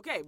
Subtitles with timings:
[0.00, 0.22] Okay.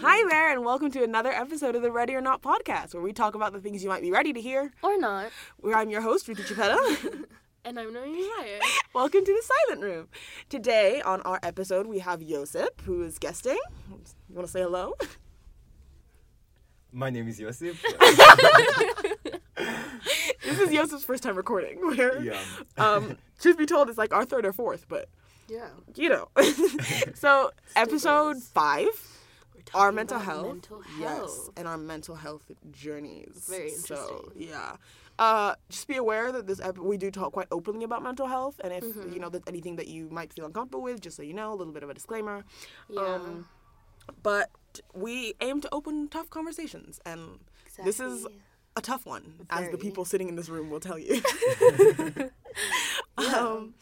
[0.00, 3.12] Hi there, and welcome to another episode of the Ready or Not podcast, where we
[3.12, 4.72] talk about the things you might be ready to hear.
[4.82, 5.32] Or not.
[5.58, 7.26] Where I'm your host, Ruthie Chipetta.
[7.64, 8.58] And I'm Noemi Meyer.
[8.92, 10.08] welcome to the Silent Room.
[10.48, 13.56] Today on our episode, we have Josip, who is guesting.
[13.88, 14.94] You want to say hello?
[16.92, 17.76] My name is Josip.
[20.44, 21.78] This is Josip's first time recording.
[21.80, 22.38] Where, yeah.
[22.76, 25.08] um, truth be told, it's like our third or fourth, but
[25.48, 25.68] Yeah.
[25.94, 26.28] you know.
[27.14, 28.88] so episode five,
[29.54, 33.46] We're our mental about health, Mental yes, and our mental health journeys.
[33.48, 34.48] Very So interesting.
[34.50, 34.76] yeah.
[35.18, 38.60] Uh, just be aware that this ep- we do talk quite openly about mental health,
[38.64, 39.12] and if Mm-hmm.
[39.12, 41.56] you know that anything that you might feel uncomfortable with, just so you know, a
[41.56, 42.44] little bit of a disclaimer.
[42.90, 43.00] Yeah.
[43.00, 43.46] Um,
[44.22, 44.50] but
[44.94, 47.40] we aim to open tough conversations, and
[47.84, 48.26] this is
[48.76, 51.14] a tough one, as the people sitting in this room will tell you.
[53.18, 53.74] um,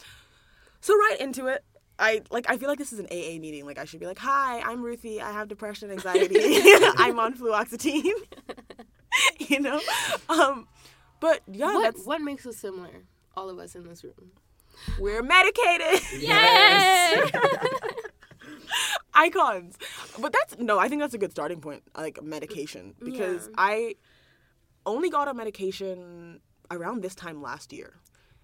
[0.81, 1.65] so right into it.
[1.99, 2.49] I like.
[2.49, 3.67] I feel like this is an AA meeting.
[3.67, 5.21] Like I should be like, "Hi, I'm Ruthie.
[5.21, 6.35] I have depression, anxiety.
[6.97, 8.11] I'm on fluoxetine."
[9.39, 9.81] you know,
[10.31, 10.67] um,
[11.21, 13.05] but yeah, what, that's what makes us similar?
[13.37, 14.33] All of us in this room.
[14.99, 16.01] we're medicated.
[16.19, 17.31] Yes!
[19.15, 19.77] Icons.
[20.19, 23.55] But that's no, I think that's a good starting point, like medication, because Yeah.
[23.59, 23.95] I
[24.87, 27.95] only got a medication around this time last year.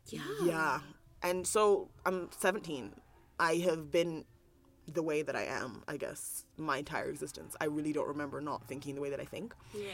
[0.07, 0.21] yeah.
[0.45, 0.81] Yeah.
[1.23, 2.93] And so I'm 17.
[3.41, 4.25] I have been
[4.89, 7.57] the way that I am, I guess, my entire existence.
[7.61, 9.55] I really don't remember not thinking the way that I think.
[9.75, 9.89] Yeah.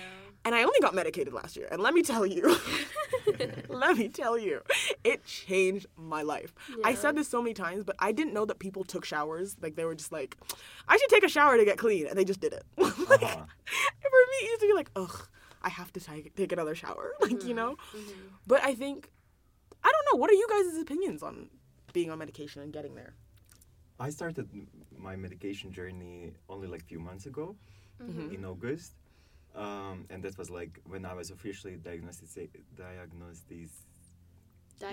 [0.45, 1.67] And I only got medicated last year.
[1.71, 2.57] And let me tell you,
[3.69, 4.61] let me tell you,
[5.03, 6.55] it changed my life.
[6.85, 9.57] I said this so many times, but I didn't know that people took showers.
[9.63, 10.37] Like they were just like,
[10.89, 12.07] I should take a shower to get clean.
[12.07, 12.65] And they just did it.
[12.77, 13.45] like, Uh-huh.
[14.03, 15.27] For me, it used to be like, ugh,
[15.63, 17.13] I have to take, take another shower.
[17.21, 17.77] Like, you know?
[18.47, 19.11] But I think,
[19.83, 21.49] I don't know, what are you guys' opinions on
[21.93, 23.15] being on medication and getting there?
[24.07, 24.49] I started
[24.99, 27.47] my medication journey only like a few months ago,
[28.03, 28.35] Mm-hmm.
[28.35, 28.93] in August,
[29.55, 32.23] um, and that was like when I was officially diagnosed
[32.87, 33.85] diagnosed this-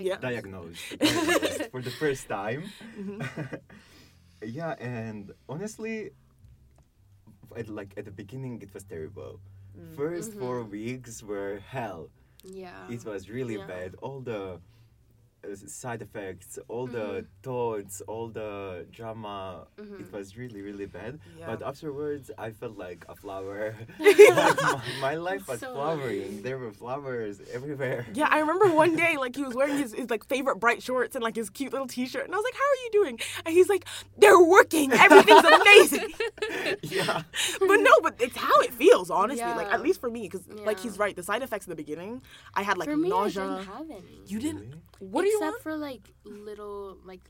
[0.09, 0.17] Yeah.
[0.29, 2.61] diagnosed, diagnosed for the first time.
[2.99, 3.55] Mm-hmm.
[4.59, 6.11] yeah, and honestly,
[7.59, 9.39] at, like at the beginning, it was terrible.
[9.73, 9.95] Mm.
[9.95, 12.09] First four weeks were hell.
[12.43, 12.85] Yeah.
[12.95, 13.65] it was really Yeah.
[13.73, 14.43] bad all the
[15.66, 17.25] side effects all the Mm-hmm.
[17.44, 20.03] thoughts all the drama Mm-hmm.
[20.03, 21.47] it was really really bad Yeah.
[21.50, 26.44] but afterwards i felt like a flower my, my life was So flowering nice.
[26.44, 30.09] there were flowers everywhere Yeah, I remember one day like he was wearing his, his
[30.09, 32.67] like favorite bright shorts and like his cute little t-shirt, and I was like, "How
[32.73, 33.85] are you doing?" And he's like,
[34.17, 34.91] "They're working.
[34.91, 36.09] Everything's amazing."
[36.83, 37.23] yeah
[37.59, 39.45] but no, but it's how it feels, honestly.
[39.61, 41.16] Like at least for me, because like he's right.
[41.16, 42.21] The side effects in the beginning,
[42.53, 43.44] I had like For me, nausea.
[43.44, 44.21] I didn't have any.
[44.27, 44.61] you didn't.
[44.61, 45.11] Really?
[45.13, 45.63] What do you Except want?
[45.63, 47.22] for like little, like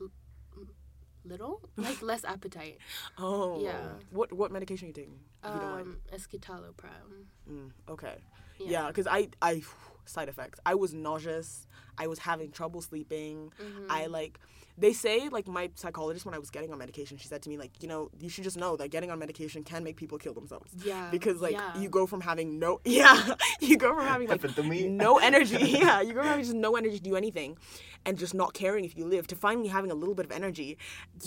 [1.24, 2.78] little, like less appetite.
[3.18, 3.74] Oh, Yeah.
[4.10, 5.18] What what medication are you taking?
[5.44, 5.86] If you don't mind.
[5.86, 7.08] Um, escitalopram.
[7.50, 8.16] Mm, okay.
[8.60, 8.70] Yeah.
[8.82, 9.62] Yeah, because I I
[10.06, 10.60] side effects.
[10.66, 11.66] I was nauseous.
[11.98, 13.52] I was having trouble sleeping.
[13.62, 13.90] Mm-hmm.
[13.90, 14.38] I like
[14.78, 17.58] they say like my psychologist when I was getting on medication, she said to me
[17.58, 20.32] like, you know, you should just know that getting on medication can make people kill
[20.32, 20.72] themselves.
[20.82, 21.08] Yeah.
[21.10, 21.78] Because like yeah.
[21.78, 24.88] you go from having no yeah, you go from having like to me.
[24.88, 25.58] no energy.
[25.80, 27.58] Yeah, you go from having just no energy to do anything
[28.06, 30.78] and just not caring if you live to finally having a little bit of energy,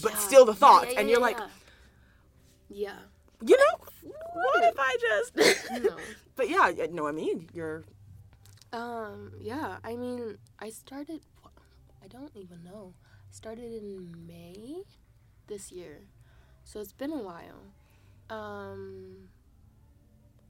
[0.01, 0.17] but Yeah.
[0.17, 1.37] still the Yeah, thoughts yeah, and you're like,
[2.69, 2.97] yeah.
[3.45, 5.97] You know, what if I just no.
[6.35, 7.83] But yeah, no, I mean, you're
[8.71, 11.21] Um, yeah, I mean, I started,
[12.03, 12.93] I don't even know.
[13.29, 14.83] I started in May
[15.47, 16.01] this year.
[16.63, 17.61] So it's been a while.
[18.29, 19.29] Um,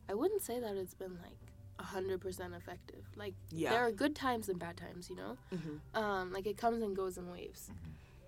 [0.10, 1.40] I wouldn't say that it's been like
[1.80, 3.04] 100% effective.
[3.16, 3.72] Like, Yeah.
[3.72, 5.38] there are good times and bad times, you know?
[5.52, 5.80] Mhm.
[6.00, 7.72] Um, like, it comes and goes in waves.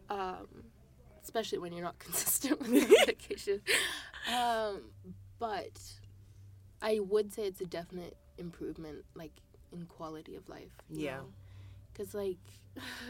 [0.10, 0.48] Um,
[1.24, 3.62] especially when you're not consistent with your medication.
[4.28, 4.82] Um,
[5.40, 5.80] but
[6.82, 9.32] I would say it's a definite improvement, like
[9.72, 10.72] in quality of life.
[10.90, 11.22] Yeah.
[11.94, 12.38] Because like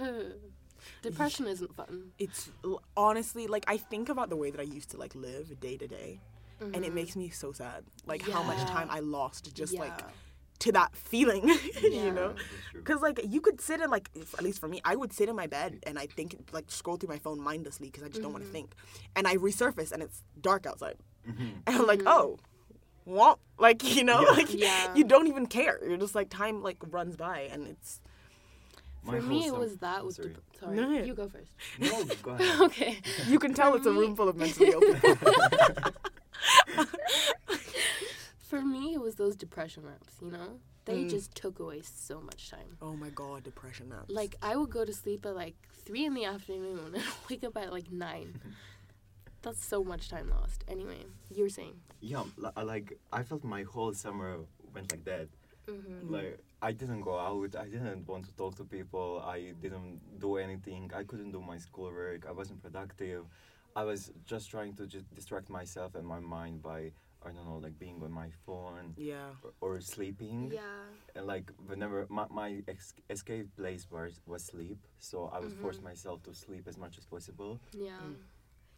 [1.01, 2.11] depression isn't fun.
[2.19, 2.49] it's
[2.95, 5.87] honestly like I think about the way that I used to like live day to
[5.87, 6.19] day,
[6.59, 6.93] and it Mhm.
[6.93, 7.83] makes me so sad.
[8.05, 8.65] Like how much Yeah.
[8.65, 10.09] time I lost just like Yeah.
[10.59, 11.47] To that feeling,
[11.81, 12.33] you know.
[12.73, 15.27] Because like you could sit in like if- at least for me, I would sit
[15.29, 18.21] in my bed and I think like scroll through my phone mindlessly because I just
[18.21, 18.71] don't want to think,
[19.15, 20.97] and I resurface and it's dark outside,
[21.29, 21.51] Mhm.
[21.67, 22.39] and I'm like, oh,
[23.05, 24.29] well, like you know, Yeah.
[24.31, 24.93] like Yeah.
[24.95, 25.79] you don't even care.
[25.85, 27.99] You're just like time like runs by and it's
[29.03, 30.29] My For me, it was that with sorry.
[30.29, 30.75] dep- sorry.
[30.77, 31.03] No, yeah.
[31.03, 31.51] You go first.
[31.79, 32.97] no go ahead okay.
[33.27, 35.31] you can tell it's a room full of mentally ill people.
[38.49, 40.21] For me, it was those depression apps.
[40.21, 41.09] You know, they Mm.
[41.09, 42.77] just took away so much time.
[42.81, 44.09] Oh my god, depression naps.
[44.09, 45.55] Like I would go to sleep at like
[45.85, 48.39] three in the afternoon and wake up at like nine.
[49.41, 50.63] That's so much time lost.
[50.67, 51.05] Anyway,
[51.35, 51.75] you were saying.
[52.01, 52.23] Yeah,
[52.63, 54.39] like I felt my whole summer
[54.73, 55.27] went like that.
[55.67, 56.11] Mm-hmm.
[56.13, 57.55] Like I didn't go out.
[57.55, 59.21] I didn't want to talk to people.
[59.25, 60.91] I didn't do anything.
[60.95, 62.25] I couldn't do my schoolwork.
[62.27, 63.25] I wasn't productive.
[63.75, 66.91] I was just trying to just distract myself and my mind by
[67.27, 69.29] I don't know, like being on my phone yeah.
[69.59, 70.51] or, or sleeping.
[70.53, 70.61] Yeah.
[71.15, 75.77] And like whenever my, my ex- escape place was was sleep, so I would force
[75.79, 75.83] Mhm.
[75.91, 77.59] myself to sleep as much as possible.
[77.73, 77.97] Yeah.
[78.05, 78.17] Mm.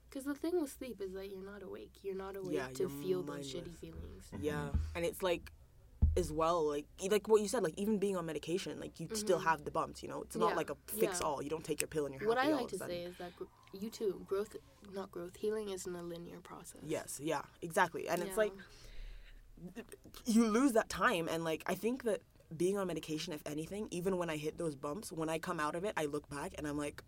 [0.10, 1.92] Because the thing with sleep is that you're not awake.
[2.04, 3.80] You're not awake Yeah, to you're feel those shitty mindless.
[3.80, 4.24] feelings.
[4.40, 5.52] Yeah, and it's like,
[6.18, 9.40] as well, like like what you said, like even being on medication, like you still
[9.40, 9.44] Mhm.
[9.44, 10.02] have the bumps.
[10.04, 11.28] You know, it's not Yeah, like a fix yeah.
[11.28, 11.42] all.
[11.42, 13.16] You don't take your pill and you're What I happy all like to say is
[13.18, 14.56] that gr- you too, growth,
[14.92, 16.82] not growth, healing isn't a linear process.
[16.84, 18.10] Yes, yeah, exactly.
[18.10, 18.54] And it's like
[20.26, 22.22] you lose that time and like I think that
[22.56, 25.76] being on medication if anything, even when I hit those bumps, when I come out
[25.76, 27.04] of it, I look back and I'm like,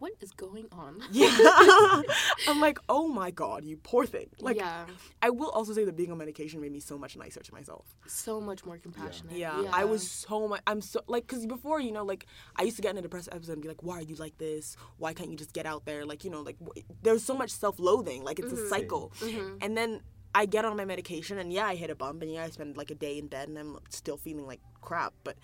[0.00, 1.00] what is going on?
[1.12, 1.30] yeah.
[2.48, 4.86] I'm like, "Oh my god, you poor thing." Like yeah,
[5.22, 7.84] I will also say that being on medication made me so much nicer to myself.
[8.06, 9.36] so much more compassionate.
[9.36, 10.62] Yeah, I was so much.
[10.66, 12.26] I'm so like because before you know like
[12.56, 14.36] I used to get in a depressive episode and be like, why are you like
[14.38, 14.76] this?
[14.98, 16.04] Why can't you just get out there?
[16.04, 18.24] Like you know like wh- there's so much self-loathing.
[18.24, 19.12] Like it's a cycle.
[19.20, 19.58] Mhm.
[19.62, 20.00] And then
[20.34, 22.76] I get on my medication and yeah I hit a bump and yeah I spend
[22.76, 25.12] like a day in bed and I'm still feeling like crap.
[25.24, 25.36] But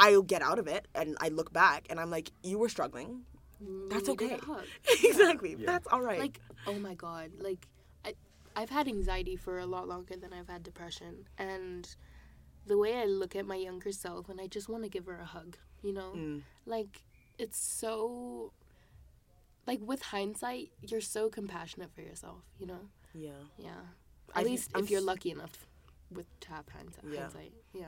[0.00, 3.22] I'll get out of it and I look back and I'm like, you were struggling.
[3.88, 4.38] That's Needed a okay.
[4.44, 4.64] hug.
[5.04, 5.56] exactly.
[5.58, 5.66] Yeah.
[5.66, 6.18] That's all right.
[6.20, 7.66] Like, oh my god, like
[8.04, 8.14] I,
[8.54, 11.88] I've had anxiety for a lot longer than I've had depression, and
[12.66, 15.18] the way I look at my younger self, and I just want to give her
[15.18, 15.56] a hug.
[15.82, 16.42] You know, Mm.
[16.66, 17.02] like
[17.38, 18.52] it's so.
[19.66, 22.42] Like with hindsight, you're so compassionate for yourself.
[22.58, 22.80] You know.
[23.14, 23.30] yeah.
[23.58, 23.70] Yeah.
[24.30, 25.66] At think least I'm if you're lucky enough
[26.10, 27.04] with to have hindsight.
[27.10, 27.20] Yeah.
[27.20, 27.52] hindsight.
[27.72, 27.86] Yeah.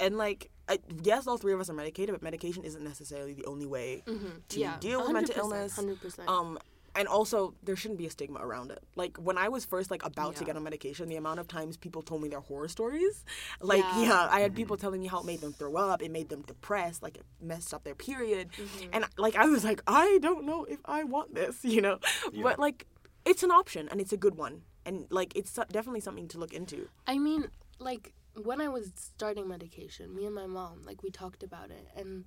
[0.00, 3.44] And like, I, yes, all three of us are medicated, but medication isn't necessarily the
[3.46, 4.28] only way Mm-hmm.
[4.50, 4.76] to yeah.
[4.80, 5.76] deal with mental 100%, illness.
[5.76, 6.28] Hundred percent.
[6.28, 6.58] Um,
[6.96, 8.80] and also, there shouldn't be a stigma around it.
[8.96, 11.76] Like when I was first like about to get on medication, the amount of times
[11.76, 13.24] people told me their horror stories,
[13.60, 14.02] like Yeah.
[14.06, 16.42] yeah, I had people telling me how it made them throw up, it made them
[16.42, 18.90] depressed, like it messed up their period, Mm-hmm.
[18.94, 21.98] and like I was like, I don't know if I want this, you know,
[22.32, 22.42] Yeah.
[22.42, 22.86] but like
[23.24, 26.52] it's an option and it's a good one, and like it's definitely something to look
[26.52, 26.88] into.
[27.06, 27.42] I mean,
[27.78, 28.12] like
[28.44, 32.24] when I was starting medication, me and my mom, like we talked about it, and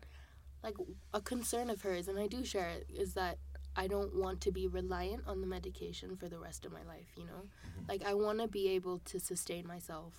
[0.64, 0.76] like
[1.14, 3.38] a concern of hers, and I do share it, is that
[3.76, 7.08] I don't want to be reliant on the medication for the rest of my life.
[7.18, 7.44] You know,
[7.88, 10.14] like I want to be able to sustain myself,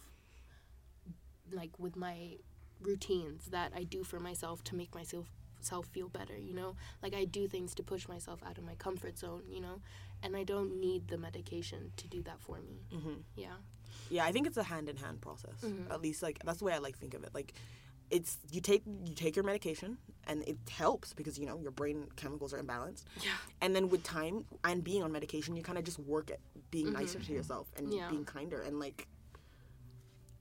[1.53, 2.37] like with my
[2.81, 5.27] routines that I do for myself to make myself
[5.61, 6.77] self feel better you know?
[7.03, 9.81] Like i do things to push myself out of my comfort zone you know?
[10.23, 12.83] And i don't need the medication to do that for me.
[12.93, 13.57] Hmm yeah
[14.11, 15.61] Yeah, I think it's a hand in hand process.
[15.63, 15.91] Mhm.
[15.91, 17.31] At least like that's the way I like think of it.
[17.35, 17.53] Like
[18.11, 19.97] it's you take you take your medication
[20.27, 23.05] and it helps because you know your brain chemicals are imbalanced.
[23.23, 23.31] Yeah.
[23.61, 26.39] And then with time and being on medication, you kind of just work at
[26.71, 27.97] being nicer to yourself and Mm-hmm.
[27.97, 28.11] Yeah.
[28.11, 29.09] being kinder and like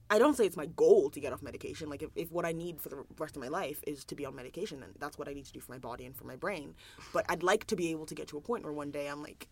[0.10, 1.90] I don't say it's my goal to get off medication.
[1.90, 4.26] Like if, if what I need for the rest of my life is to be
[4.26, 6.36] on medication, then that's what I need to do for my body and for my
[6.36, 6.76] brain.
[7.14, 9.24] But I'd like to be able to get to a point where one day I'm
[9.24, 9.48] like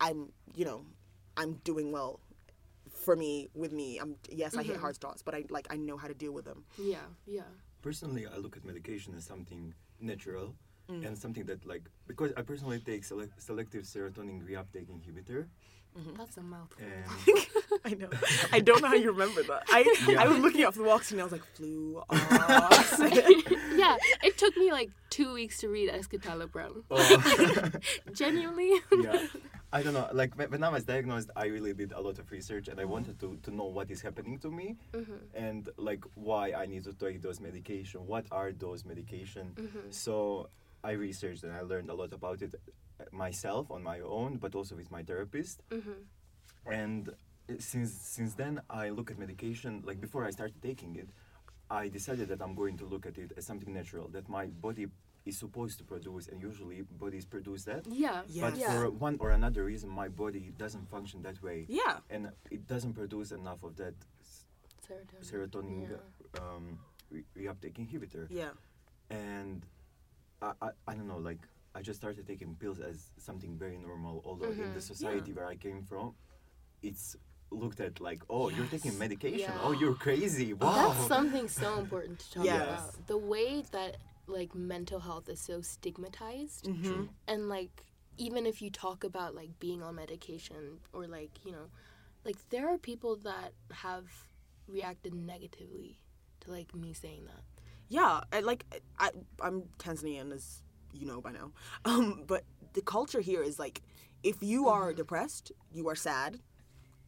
[0.00, 0.84] I'm, you know,
[1.36, 2.20] I'm doing well
[3.04, 3.98] for me with me.
[4.02, 6.44] I'm yes, I hit hard thoughts, but I like I know how to deal with
[6.44, 6.64] them.
[6.78, 7.48] Yeah, yeah.
[7.82, 10.54] Personally, I look at medication as something natural
[10.90, 11.06] Mm.
[11.06, 15.46] and something that like because I personally take select, selective serotonin reuptake inhibitor
[16.18, 16.84] That's a mouthful.
[16.84, 17.46] and
[17.88, 18.10] I know.
[18.52, 19.62] I don't know how you remember that.
[19.72, 20.22] I Yeah.
[20.22, 21.12] I was looking up fluoxetine.
[21.12, 23.56] and I was like fluoxetine.
[23.82, 26.82] yeah, it took me like two weeks to read escitalopram.
[26.90, 27.70] oh,
[28.12, 28.72] Genuinely.
[28.92, 29.26] yeah.
[29.74, 30.08] I don't know.
[30.12, 33.18] Like when, I was diagnosed, I really did a lot of research, and I wanted
[33.18, 35.18] to, to know what is happening to me, Mhm.
[35.34, 38.06] and like why I need to take those medication.
[38.06, 39.46] What are those medication?
[39.56, 39.92] Mhm.
[39.92, 40.48] So
[40.84, 44.54] I researched and I learned a lot about it uh, myself on my own, but
[44.54, 45.56] also with my therapist.
[45.70, 45.96] Mhm.
[46.66, 47.14] And uh,
[47.58, 49.82] since since then, I look at medication.
[49.88, 51.08] Like before I started taking it,
[51.68, 54.86] I decided that I'm going to look at it as something natural that my body
[55.24, 57.86] is supposed to produce, and usually bodies produce that.
[57.86, 58.22] Yeah.
[58.40, 58.72] But Yeah.
[58.78, 62.00] for one or another reason, my body doesn't function that way, yeah.
[62.10, 63.94] and it doesn't produce enough of that
[64.86, 65.24] Serotonin.
[65.30, 66.40] serotonin Yeah.
[66.42, 66.78] um,
[67.10, 68.26] re- reuptake inhibitor.
[68.30, 68.50] Yeah.
[69.10, 69.64] And
[70.42, 71.40] I, I, I don't know, like
[71.74, 74.22] I just started taking pills as something very normal.
[74.26, 74.82] Although in the Mhm.
[74.82, 76.14] society where I came from,
[76.82, 77.16] it's
[77.50, 79.38] looked at like, oh, you're taking medication.
[79.54, 79.58] Yeah.
[79.62, 80.52] Oh, you're crazy.
[80.52, 80.92] Wow.
[80.92, 82.62] That's something so important to talk Yes.
[82.90, 83.06] about.
[83.06, 87.02] The way that like mental health is so stigmatized Mm-hmm.
[87.28, 87.82] and like
[88.16, 91.66] even if you talk about like being on medication or like, you know,
[92.24, 94.04] like there are people that have
[94.68, 95.98] reacted negatively
[96.40, 97.42] to like me saying that.
[97.88, 98.64] Yeah, I, like
[98.98, 100.62] I, I'm Tanzanian, as
[100.92, 101.52] you know by now.
[101.84, 103.82] Um, but the culture here is like,
[104.22, 104.96] if you are Mm-hmm.
[104.96, 106.38] depressed, you are sad,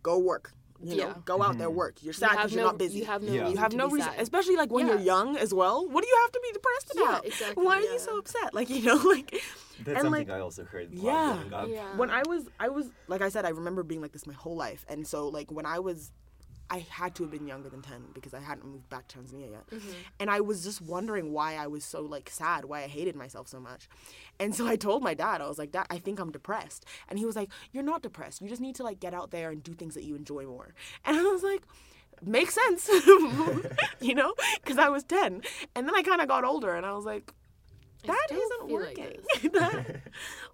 [0.03, 0.53] go work.
[0.83, 1.15] You know, Yeah.
[1.25, 1.77] go out there mm-hmm.
[1.77, 2.03] work.
[2.03, 2.99] You're sad you have because you're no, not busy.
[2.99, 3.41] You have no Yeah.
[3.41, 3.53] reason.
[3.55, 4.21] You have to no be reason, sad.
[4.21, 5.87] especially like when you're young as well.
[5.89, 7.27] What do you have to be depressed Yeah, about?
[7.27, 8.55] exactly, Why are you so upset?
[8.55, 9.43] Like you know, like That's
[9.89, 10.89] and, something like, I also heard.
[10.93, 11.43] yeah.
[11.67, 11.97] Yeah.
[11.97, 14.57] when I was I was like I said I remember being like this my whole
[14.57, 16.13] life and so like when I was
[16.69, 19.51] I had to have been younger than 10 because I hadn't moved back to Tanzania
[19.51, 19.67] yet.
[19.71, 19.93] Mm-hmm.
[20.19, 23.47] And I was just wondering why I was so like sad, why I hated myself
[23.49, 23.89] so much.
[24.41, 27.19] And so I told my dad, I was like, "Dad, I think I'm depressed." And
[27.19, 28.41] he was like, "You're not depressed.
[28.41, 30.75] You just need to like get out there and do things that you enjoy more."
[31.05, 31.63] And I was like,
[32.23, 32.89] "Makes sense."
[34.01, 34.35] you know?
[34.65, 35.43] Cuz I was 10.
[35.75, 37.33] And then I kind of got older and I was like,
[38.05, 39.53] that isn't feel like working.
[39.53, 40.03] That-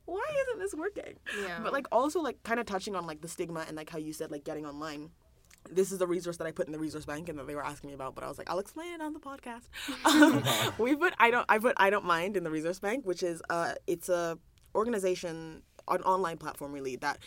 [0.04, 1.18] why isn't this working?
[1.42, 1.60] Yeah.
[1.62, 4.12] But like also like kind of touching on like the stigma and like how you
[4.12, 5.10] said like getting online.
[5.70, 7.64] This is a resource that I put in the resource bank and that they were
[7.64, 9.68] asking me about, but I was like, I'll explain it on the podcast.
[10.04, 10.42] Um,
[10.78, 13.42] we put I don't I put I don't mind in the resource bank, which is
[13.50, 14.38] uh it's a
[14.74, 17.18] organization an online platform really that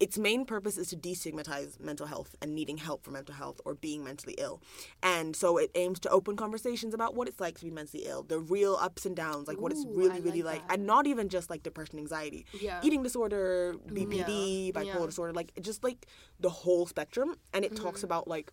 [0.00, 3.74] its main purpose is to destigmatize mental health and needing help for mental health or
[3.74, 4.60] being mentally ill.
[5.02, 8.22] And so it aims to open conversations about what it's like to be mentally ill,
[8.22, 11.06] the real ups and downs, like what it's really, I really like like, and not
[11.06, 12.80] even just like depression, anxiety, Yeah.
[12.82, 15.06] eating disorder, mm, BPD, Yeah, bipolar yeah.
[15.06, 16.06] disorder, like just like
[16.38, 17.36] the whole spectrum.
[17.52, 18.06] And it talks mm-hmm.
[18.06, 18.52] about like,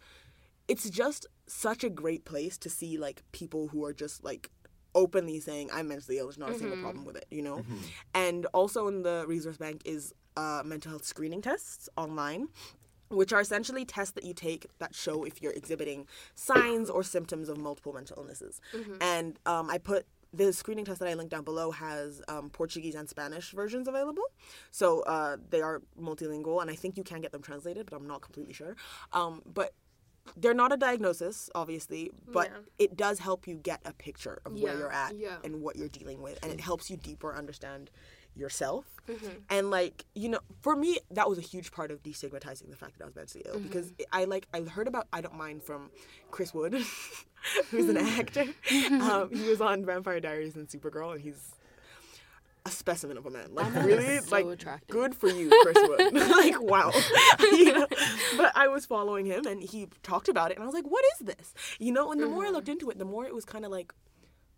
[0.67, 4.51] it's just such a great place to see like people who are just like
[4.95, 6.25] openly saying I'm mentally ill.
[6.25, 6.83] There's not a single mm-hmm.
[6.83, 7.57] problem with it, you know.
[7.57, 7.77] Mm-hmm.
[8.13, 12.47] And also in the resource bank is uh, mental health screening tests online.
[13.09, 17.47] Which are essentially tests that you take that show if you're exhibiting signs or symptoms
[17.47, 18.59] of multiple mental illnesses.
[18.99, 22.95] And um, I put the screening test that I linked down below has um, Portuguese
[22.95, 24.23] and Spanish versions available.
[24.71, 28.07] So uh, they are multilingual, and I think you can get them translated, but I'm
[28.07, 28.75] not completely sure.
[29.13, 29.73] Um, but
[30.35, 32.85] they're not a diagnosis, obviously, but Yeah.
[32.85, 35.37] it does help you get a picture of where you're at yeah.
[35.45, 37.89] and what you're dealing with, and it helps you deeper understand
[38.37, 38.85] yourself.
[39.09, 39.27] Mm-hmm.
[39.49, 42.97] And like you know, for me, that was a huge part of destigmatizing the fact
[42.97, 43.67] that I was mentally ill Mm-hmm.
[43.67, 45.89] because I like I heard about I don't mind from
[46.31, 46.73] Chris Wood,
[47.71, 48.45] who's an actor.
[48.69, 49.01] Mm-hmm.
[49.01, 51.53] um, he was on Vampire Diaries and Supergirl, and he's
[52.65, 53.47] a specimen of a man.
[53.53, 54.89] Like really, so like attractive.
[54.93, 56.13] good for you, Chris Wood.
[56.13, 56.91] like wow,
[57.39, 57.87] you know.
[58.35, 61.05] But I was following him, and he talked about it, and I was like, "What
[61.13, 62.11] is this?" You know.
[62.11, 63.93] And the more I looked into it, the more it was kind of like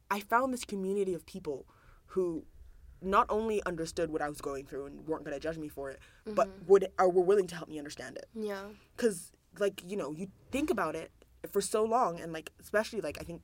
[0.09, 1.67] I found this community of people
[2.07, 2.45] who
[3.01, 5.89] not only understood what I was going through and weren't going to judge me for
[5.89, 6.71] it, but mm-hmm.
[6.71, 8.27] would or were willing to help me understand it.
[8.33, 8.63] Yeah.
[8.97, 11.11] Cuz like, you know, you think about it
[11.51, 13.41] for so long and like especially like I think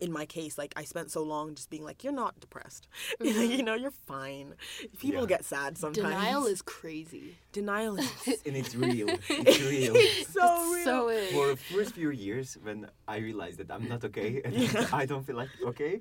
[0.00, 2.86] in my case, like I spent so long just being like, "You're not depressed,
[3.20, 3.64] you mm-hmm.
[3.64, 4.54] know, you're fine."
[4.98, 5.26] People Yeah.
[5.26, 6.14] get sad sometimes.
[6.14, 7.36] Denial is crazy.
[7.52, 8.10] denial is
[8.46, 9.08] and it's real.
[9.28, 9.94] It's real.
[10.30, 10.84] so real.
[10.84, 11.32] So is.
[11.32, 14.54] For the first few years, when I realized that I'm not okay and
[14.92, 16.00] I don't feel like okay,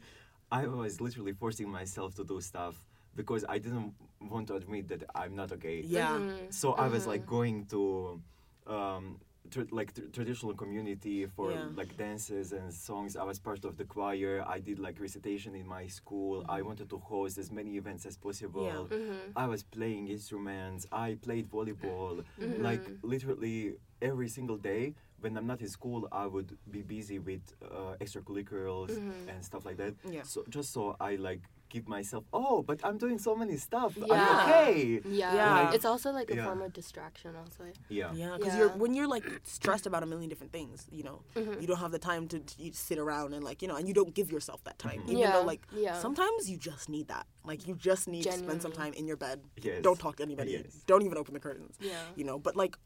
[0.52, 2.76] I was literally forcing myself to do stuff
[3.16, 5.84] because I didn't want to admit that I'm not okay.
[5.86, 6.52] yeah, Mm-hmm.
[6.52, 8.22] So I was like going to
[8.68, 9.20] um,
[9.52, 11.66] tr- like tr- traditional community for Yeah.
[11.76, 13.16] like dances and songs.
[13.16, 14.44] I was part of the choir.
[14.48, 16.46] I did like recitation in my school.
[16.50, 18.66] I wanted to host as many events as possible.
[18.66, 18.98] Yeah.
[18.98, 19.32] Mm-hmm.
[19.36, 20.86] I was playing instruments.
[20.92, 22.24] I played volleyball.
[22.42, 22.64] Mm-hmm.
[22.64, 24.94] Like literally every single day.
[25.22, 28.96] When I'm not in school, I would be busy with uh, extracurriculars
[29.28, 29.94] and stuff like that.
[30.02, 30.14] Mm-hmm.
[30.14, 30.24] Yeah.
[30.24, 33.96] So just so I like give myself, oh, but I'm doing so many stuff.
[33.96, 34.06] Yeah.
[34.10, 35.02] I'm okay.
[35.06, 35.34] Yeah.
[35.36, 35.72] Yeah.
[35.74, 36.46] It's also like a Yeah.
[36.46, 37.66] form of distraction also.
[37.90, 38.12] Yeah.
[38.14, 38.60] Yeah, because Yeah.
[38.60, 41.62] you're when you're like stressed about a million different things, you know, Mm-hmm.
[41.62, 43.88] you don't have the time to, to you sit around and like you know, and
[43.88, 45.02] you don't give yourself that time.
[45.06, 46.00] Even Yeah, though like yeah.
[46.00, 47.28] sometimes you just need that.
[47.46, 49.42] Like you just need to spend some time in your bed.
[49.62, 49.82] Yes.
[49.84, 50.52] Don't talk to anybody.
[50.52, 50.84] Yes.
[50.88, 51.76] Don't even open the curtains.
[51.80, 52.02] Yeah.
[52.16, 52.78] You know, but like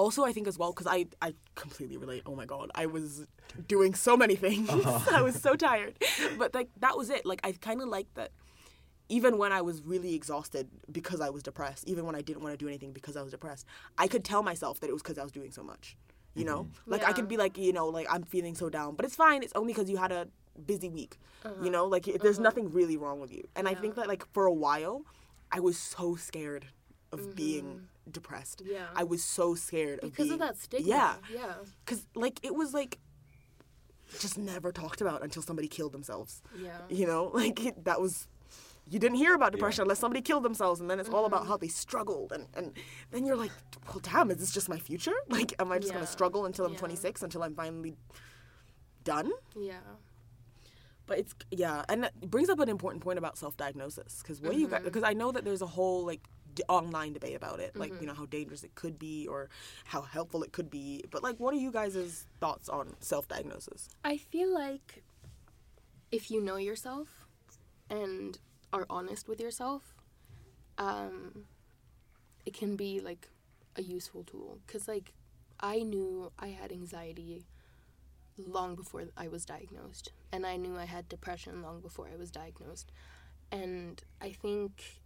[0.00, 2.22] also I think as well because I I completely relate.
[2.24, 3.26] Oh my god, I was
[3.68, 4.68] doing so many things.
[4.70, 5.10] Uh-huh.
[5.18, 5.94] I was so tired,
[6.38, 7.26] but like that was it.
[7.26, 8.30] Like I kind of like that.
[9.08, 12.52] Even when I was really exhausted because I was depressed, even when I didn't want
[12.52, 13.66] to do anything because I was depressed,
[13.98, 15.96] I could tell myself that it was because I was doing so much.
[16.34, 16.92] You know, mm-hmm.
[16.92, 19.42] like I could be like, you know, like I'm feeling so down, but it's fine.
[19.42, 20.28] It's only because you had a
[20.64, 21.18] busy week.
[21.44, 21.68] You uh-huh.
[21.70, 22.44] know, like it- there's uh-huh.
[22.44, 23.42] nothing really wrong with you.
[23.56, 25.02] And I think that like for a while,
[25.50, 26.66] I was so scared
[27.12, 27.84] of being mm-hmm.
[28.12, 28.62] Depressed.
[28.64, 28.86] Yeah.
[28.94, 30.88] I was so scared of Because being of that stigma.
[30.88, 31.54] Yeah, Yeah.
[31.84, 32.98] because like it was like
[34.18, 36.42] just never talked about until somebody killed themselves.
[36.58, 36.78] Yeah.
[36.88, 38.26] You know, like it, that was
[38.88, 41.56] you didn't hear about depression unless somebody killed themselves, and then it's all about how
[41.56, 42.72] they struggled, and and
[43.12, 43.52] then you're like,
[43.88, 45.14] well, damn, is this just my future?
[45.28, 45.94] Like, am I just Yeah.
[45.98, 46.78] gonna struggle until I'm Yeah.
[46.80, 47.94] 26 until I'm finally
[49.04, 49.30] done?
[49.56, 49.78] Yeah.
[51.06, 54.66] But it's yeah, and it brings up an important point about self-diagnosis because what you
[54.66, 54.70] Mm-hmm.
[54.70, 54.84] got?
[54.84, 56.22] Because I know that there's a whole like
[56.54, 58.00] d- online debate about it, like Mm-hmm.
[58.02, 59.48] you know how dangerous it could be or
[59.84, 61.04] how helpful it could be.
[61.10, 63.88] But like, what are you guys' thoughts on self-diagnosis?
[64.04, 65.02] I feel like
[66.10, 67.26] if you know yourself
[67.88, 68.38] and
[68.72, 69.94] are honest with yourself,
[70.78, 71.44] um,
[72.46, 73.28] it can be like
[73.76, 74.58] a useful tool.
[74.66, 75.12] Cause like
[75.60, 77.44] I knew I had anxiety
[78.38, 82.30] long before I was diagnosed, and I knew I had depression long before I was
[82.30, 82.90] diagnosed,
[83.52, 84.99] and I think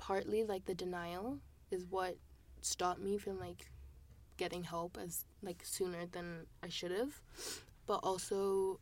[0.00, 1.38] partly like the denial
[1.70, 2.16] is what
[2.62, 3.70] stopped me from like
[4.38, 7.20] getting help as like sooner than I should have.
[7.86, 8.80] But also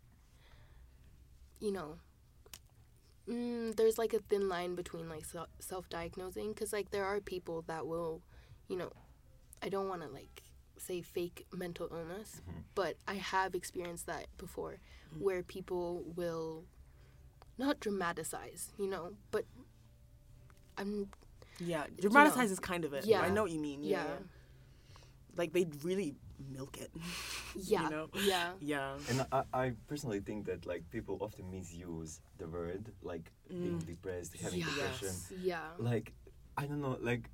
[1.61, 1.99] you know
[3.29, 5.25] mm, there's like a thin line between like
[5.59, 8.23] self-diagnosing because like there are people that will
[8.69, 8.93] you know
[9.63, 10.43] i don't want to like
[10.77, 12.41] say fake mental illness
[12.75, 14.79] but i have experienced that before
[15.19, 16.65] where people will
[17.59, 19.45] not dramatize you know but
[20.79, 21.09] i'm
[21.61, 23.05] Yeah, dramatize is kind of it.
[23.05, 23.21] Yeah.
[23.21, 23.83] I know what you mean.
[23.83, 24.17] Yeah, yeah yeah.
[25.37, 26.91] like they really milk it.
[27.57, 28.07] yeah know?
[28.23, 28.95] yeah yeah.
[29.11, 33.87] And I, I personally think that like people often misuse the word like being mm.
[33.87, 34.71] depressed, having Yes.
[34.71, 35.15] depression.
[35.43, 36.13] yeah Like
[36.57, 37.25] I don't know, like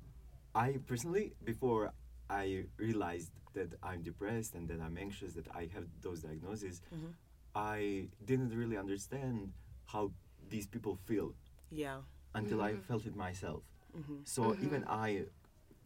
[0.55, 1.93] I personally before
[2.29, 7.11] I realized that I'm depressed and that I'm anxious, that I have those diagnoses, mm-hmm.
[7.55, 9.53] I didn't really understand
[9.85, 10.11] how
[10.49, 11.33] these people feel
[11.71, 11.99] Yeah.
[12.39, 12.87] Until I Mm-hmm.
[12.89, 13.61] felt it myself.
[14.25, 15.09] So even I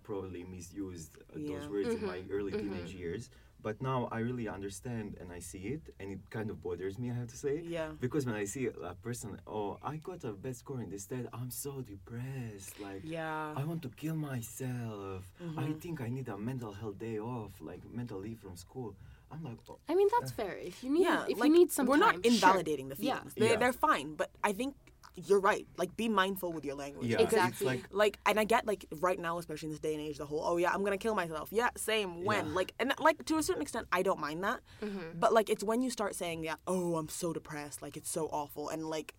[0.04, 1.70] probably misused uh, those Yeah.
[1.76, 2.36] words in my Mm-hmm.
[2.36, 3.30] early teenage years.
[3.62, 7.12] But now I really understand and I see it, and it kind of bothers me,
[7.12, 7.56] I have to say.
[7.78, 7.90] Yeah.
[8.00, 11.28] Because when I see a person, oh, I got a bad score in this test,
[11.34, 12.80] I'm so depressed.
[12.80, 13.54] Like, Yeah.
[13.60, 15.22] I want to kill myself.
[15.40, 15.80] I Mm-hmm.
[15.84, 18.96] think I need a mental health day off, like mental leave from school.
[19.32, 21.70] I'm like, oh, i mean that's fair if you need yeah, if like, you need
[21.78, 22.34] some we're not time, sure.
[22.34, 23.16] invalidating the Yeah.
[23.20, 23.34] feelings.
[23.36, 23.58] They, Yeah.
[23.62, 24.74] They're fine, but I think
[25.16, 25.66] you're right.
[25.78, 27.08] Like, be mindful with your language.
[27.08, 27.50] yeah, Exactly.
[27.50, 30.18] it's like, Like, and I get like right now, especially in this day and age,
[30.18, 31.50] the whole oh yeah, I'm gonna kill myself.
[31.52, 32.24] Yeah, same.
[32.24, 32.54] When Yeah.
[32.54, 34.62] like and like to a certain extent, I don't mind that.
[34.82, 35.20] Mm-hmm.
[35.20, 38.28] But like, it's when you start saying yeah, oh I'm so depressed, like it's so
[38.32, 39.14] awful, and like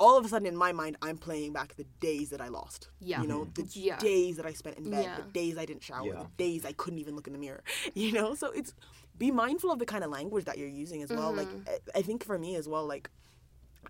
[0.00, 2.88] all of a sudden in my mind, I'm playing back the days that I lost.
[3.00, 3.20] Yeah.
[3.22, 3.98] You know, the Yeah.
[3.98, 5.16] days that I spent in bed, Yeah.
[5.18, 6.22] the days I didn't shower, Yeah.
[6.24, 7.62] the days I couldn't even look in the mirror.
[7.94, 8.74] You know, so it's
[9.16, 11.32] be mindful of the kind of language that you're using as well.
[11.32, 13.10] Like I, I think for me as well, like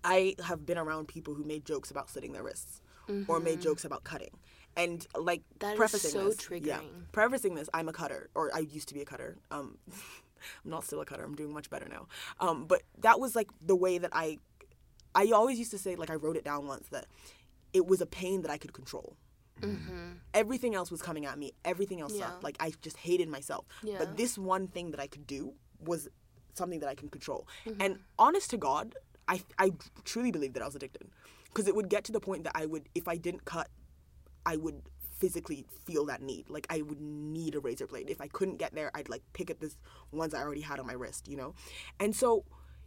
[0.03, 2.81] I have been around people who made jokes about slitting their wrists
[3.27, 4.31] or made jokes about cutting.
[4.75, 6.79] And like That prefacing so this, yeah,
[7.11, 9.37] prefacing this, I'm a cutter, or I used to be a cutter.
[9.51, 9.77] Um,
[10.65, 11.23] I'm not still a cutter.
[11.23, 12.07] I'm doing much better now.
[12.39, 14.39] Um, but that was like the way that I,
[15.13, 17.05] I always used to say like I wrote it down once that
[17.73, 19.15] it was a pain that I could control.
[20.33, 21.53] Everything else was coming at me.
[21.63, 22.21] Everything else Mm-hmm.
[22.21, 22.27] Yeah.
[22.31, 22.43] sucked.
[22.43, 23.65] Like I just hated myself.
[23.83, 23.95] Yeah.
[23.99, 26.07] But this one thing that I could do was
[26.53, 27.47] something that I can control.
[27.65, 27.81] Mm-hmm.
[27.81, 28.95] And honest to God,
[29.27, 29.71] I I
[30.03, 31.07] truly believe that I was addicted,
[31.45, 33.69] because it would get to the point that I would, if I didn't cut,
[34.45, 34.81] I would
[35.19, 36.49] physically feel that need.
[36.49, 38.09] Like I would need a razor blade.
[38.09, 39.77] If I couldn't get there, I'd like pick at this
[40.11, 41.53] ones I already had on my wrist, you know.
[41.99, 42.43] And so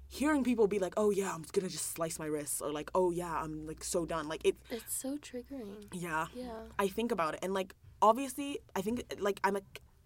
[0.09, 3.11] hearing people be like, "Oh yeah, I'm gonna just slice my wrists," or like, "Oh
[3.11, 6.27] yeah, I'm like so done," like it, it's so triggering yeah.
[6.35, 9.62] yeah I think about it, and like obviously, I think like I'm a,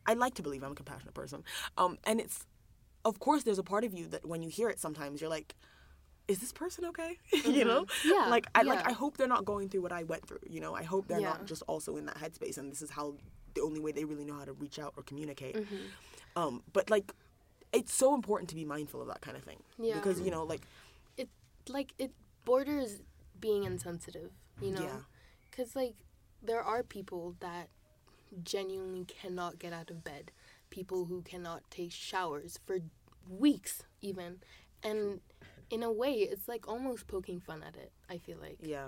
[0.06, 1.42] I like to believe I'm a compassionate person,
[1.76, 2.46] um, and it's,
[3.04, 5.54] of course, there's a part of you that when you hear it, sometimes you're like,
[6.30, 7.18] is this person okay?
[7.44, 8.86] you know, Yeah, like I like.
[8.86, 10.44] I hope they're not going through what I went through.
[10.48, 11.30] You know, I hope they're Yeah.
[11.30, 13.14] not just also in that headspace, and this is how
[13.54, 15.56] the only way they really know how to reach out or communicate.
[15.56, 15.76] Mm-hmm.
[16.40, 17.12] Um, but like,
[17.72, 19.60] it's so important to be mindful of that kind of thing.
[19.78, 19.94] Yeah.
[19.94, 20.62] Because you know, like,
[21.16, 21.28] it
[21.68, 22.12] like it
[22.44, 23.02] borders
[23.40, 25.00] being insensitive you know Yeah.
[25.50, 25.94] because like
[26.42, 27.68] there are people that
[28.44, 30.30] genuinely cannot get out of bed
[30.68, 32.78] people who cannot take showers for
[33.28, 34.40] weeks even
[34.82, 35.20] and
[35.70, 38.86] in a way it's like almost poking fun at it i feel like yeah.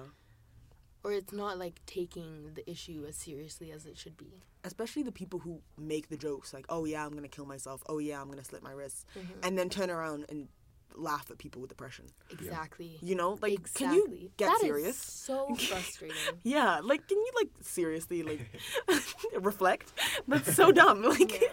[1.04, 5.12] or it's not like taking the issue as seriously as it should be especially the
[5.12, 7.82] people who make the jokes like, "Oh yeah, I'm gonna kill myself.
[7.88, 9.40] Oh yeah, I'm gonna slit my wrists," Mm-hmm.
[9.42, 10.46] and then turn around and
[10.94, 12.04] laugh at people with depression.
[12.30, 14.96] exactly You know, like, exactly can you get That is serious?
[14.98, 18.46] so frustrating Yeah, like, can you like seriously like
[19.40, 19.92] reflect?
[20.28, 21.02] That's so dumb.
[21.02, 21.48] Like, Yeah.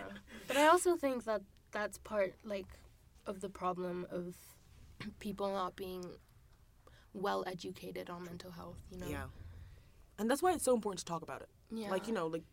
[0.47, 2.67] But I also think that that's part like
[3.25, 4.35] of the problem of
[5.19, 6.05] people not being
[7.13, 9.07] well educated on mental health, you know.
[9.07, 9.25] yeah,
[10.17, 11.49] and that's why it's so important to talk about it.
[11.71, 11.89] Yeah.
[11.89, 12.43] Like, you know, like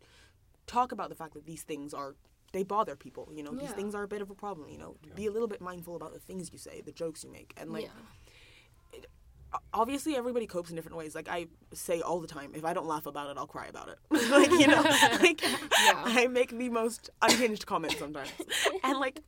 [0.67, 2.15] talk about the fact that these things are
[2.53, 3.29] they bother people.
[3.35, 4.69] You know, these things are a bit of a problem.
[4.71, 7.31] You know, be a little bit mindful about the things you say, the jokes you
[7.31, 7.85] make, and like.
[7.85, 9.01] yeah.
[9.73, 12.87] obviously everybody copes in different ways like i say all the time if i don't
[12.87, 13.99] laugh about it i'll cry about it
[14.31, 14.83] like you know
[15.21, 15.41] like
[16.05, 18.29] i make the most unhinged comments sometimes
[18.85, 19.23] and like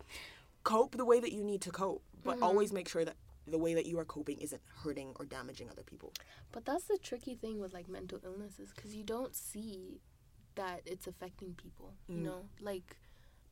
[0.75, 3.17] cope the way that you need to cope but always make sure that
[3.55, 6.13] the way that you are coping isn't hurting or damaging other people.
[6.55, 10.01] But that's the tricky thing with like mental illnesses because you don't see
[10.61, 11.89] that it's affecting people.
[12.09, 12.25] You Mm.
[12.29, 12.89] know, like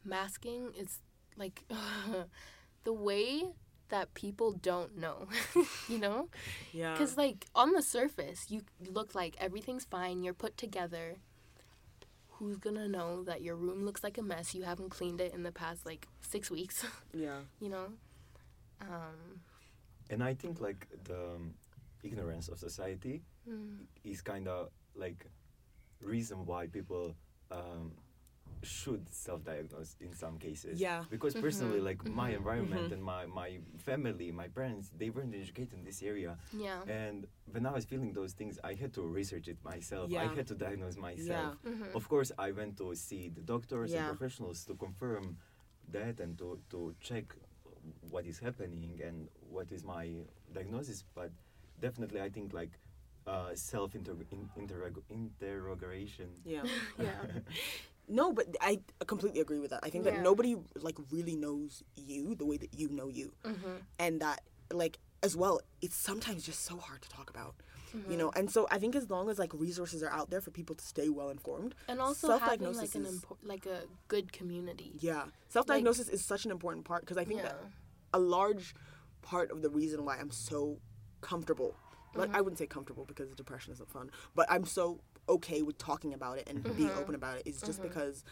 [0.05, 0.93] masking is
[1.37, 1.59] like
[2.89, 3.29] the way
[3.89, 5.19] that people don't know.
[5.89, 6.29] you know,
[6.73, 6.93] Yeah.
[6.93, 8.61] because like on the surface you
[8.99, 10.23] look like everything's fine.
[10.25, 11.07] You're put together.
[12.39, 14.55] Who's gonna know that your room looks like a mess?
[14.55, 16.85] You haven't cleaned it in the past like six weeks.
[17.15, 17.41] yeah.
[17.61, 17.87] you know.
[18.81, 19.41] Um,
[20.11, 21.55] And I think like the um,
[22.03, 25.27] ignorance of society mm, is kind of like
[26.01, 27.15] reason why people
[27.51, 27.93] um,
[28.67, 30.81] should self-diagnose in some cases.
[30.81, 31.05] Yeah.
[31.11, 32.93] Because personally, Mhm, like my mhm, environment mhm.
[32.95, 36.33] and my my family, my parents, they weren't educated in this area.
[36.67, 36.83] yeah.
[37.03, 40.07] And when I was feeling those things, I had to research it myself.
[40.11, 40.23] Yeah.
[40.25, 41.55] I had to diagnose myself.
[41.65, 41.95] Mhm.
[41.95, 43.99] Of course, I went to see the doctors Yeah.
[43.99, 45.25] and professionals to confirm
[45.97, 47.25] that and to, to check
[48.11, 50.05] what is happening and what is my
[50.53, 51.05] diagnosis.
[51.15, 51.31] But
[51.81, 52.73] definitely, I think like
[53.27, 54.49] uh, self interrogation.
[56.45, 56.63] Yeah.
[56.99, 57.21] yeah.
[58.09, 59.81] No, but I completely agree with that.
[59.83, 63.83] I think that nobody like really knows you the way that you know you, Mhm.
[63.99, 64.43] and that
[64.73, 67.55] like as well, it's sometimes just so hard to talk about,
[67.97, 68.11] Mm-hmm.
[68.13, 68.31] you know.
[68.37, 70.85] And so I think as long as like resources are out there for people to
[70.85, 74.93] stay well informed, and also having like an impor- like a good community.
[75.01, 77.49] yeah, self diagnosis is such an important part because I think yeah.
[77.49, 77.59] that
[78.15, 78.75] a large
[79.23, 80.79] part of the reason why I'm so
[81.23, 81.75] comfortable,
[82.15, 82.37] like Mm-hmm.
[82.37, 86.39] I wouldn't say comfortable because depression isn't fun, but I'm so okay with talking about
[86.39, 86.99] it and being Mm-hmm.
[86.99, 88.25] open about it is just because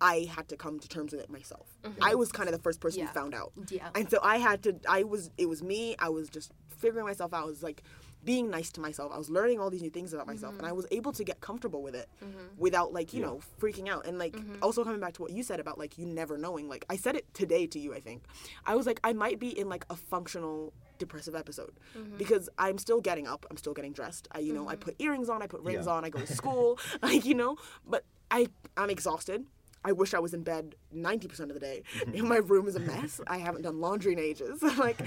[0.00, 1.66] I had to come to terms with it myself.
[2.00, 3.06] I was kind of the first person Mm-hmm.
[3.06, 3.12] Yeah.
[3.12, 3.52] who found out.
[3.70, 3.88] Yeah.
[3.94, 7.34] And so I had to I was it was me, I was just figuring myself
[7.34, 7.42] out.
[7.42, 7.82] I was like
[8.24, 9.12] being nice to myself.
[9.12, 10.76] I was learning all these new things about myself and I mm-hmm.
[10.76, 12.38] was able to get comfortable with it mm-hmm.
[12.58, 13.26] without like, you Yeah.
[13.26, 14.06] know, freaking out.
[14.06, 14.56] And like mm-hmm.
[14.62, 16.68] also coming back to what you said about like you never knowing.
[16.68, 18.24] Like I said it today to you, I think.
[18.66, 21.72] I was like I might be in like a functional depressive episode
[22.18, 24.28] because I'm still getting up, I'm still getting dressed.
[24.32, 25.92] I you know, I put earrings on, I put rings Yeah.
[25.92, 27.56] on, I go to school, like you know,
[27.86, 29.46] but I I'm exhausted.
[29.82, 31.82] I wish I was in bed 90% of the day.
[32.22, 33.18] My room is a mess.
[33.26, 34.62] I haven't done laundry in ages.
[34.78, 35.00] like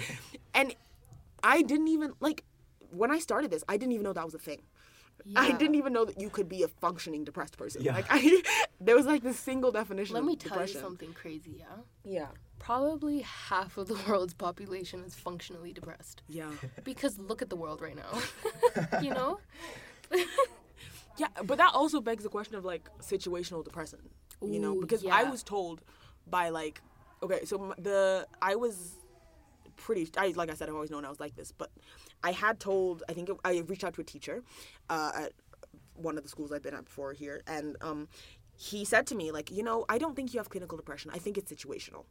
[0.55, 0.75] and
[1.43, 2.43] I didn't even like
[2.93, 4.61] when I started this, I didn't even know that was a thing.
[5.35, 7.81] I didn't even know that you could be a functioning depressed person.
[7.81, 7.93] Yeah.
[7.93, 8.41] Like I
[8.81, 10.77] there was like this single definition Let of me tell depression.
[10.77, 11.65] you something crazy, yeah?
[12.03, 12.27] Yeah.
[12.59, 16.23] Probably half of the world's population is functionally depressed.
[16.27, 16.49] Yeah.
[16.83, 18.99] Because look at the world right now.
[19.01, 19.39] you know?
[21.17, 23.99] Yeah, but that also begs the question of like situational depression.
[24.41, 25.81] You know, Ooh, because I was told
[26.27, 26.81] by like
[27.21, 28.95] okay, so the I was
[29.85, 31.69] pretty I like I said I've always known I was like this, but
[32.23, 34.41] I had told I think it, I reached out to a teacher
[34.89, 35.31] uh, at
[35.95, 38.07] one of the schools I've been at before here and um
[38.55, 41.11] he said to me like, you know, I don't think you have clinical depression.
[41.13, 42.03] I think it's situational.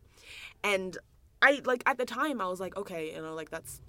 [0.72, 0.98] And
[1.40, 3.80] I like at the time I was like, okay, you know, like that's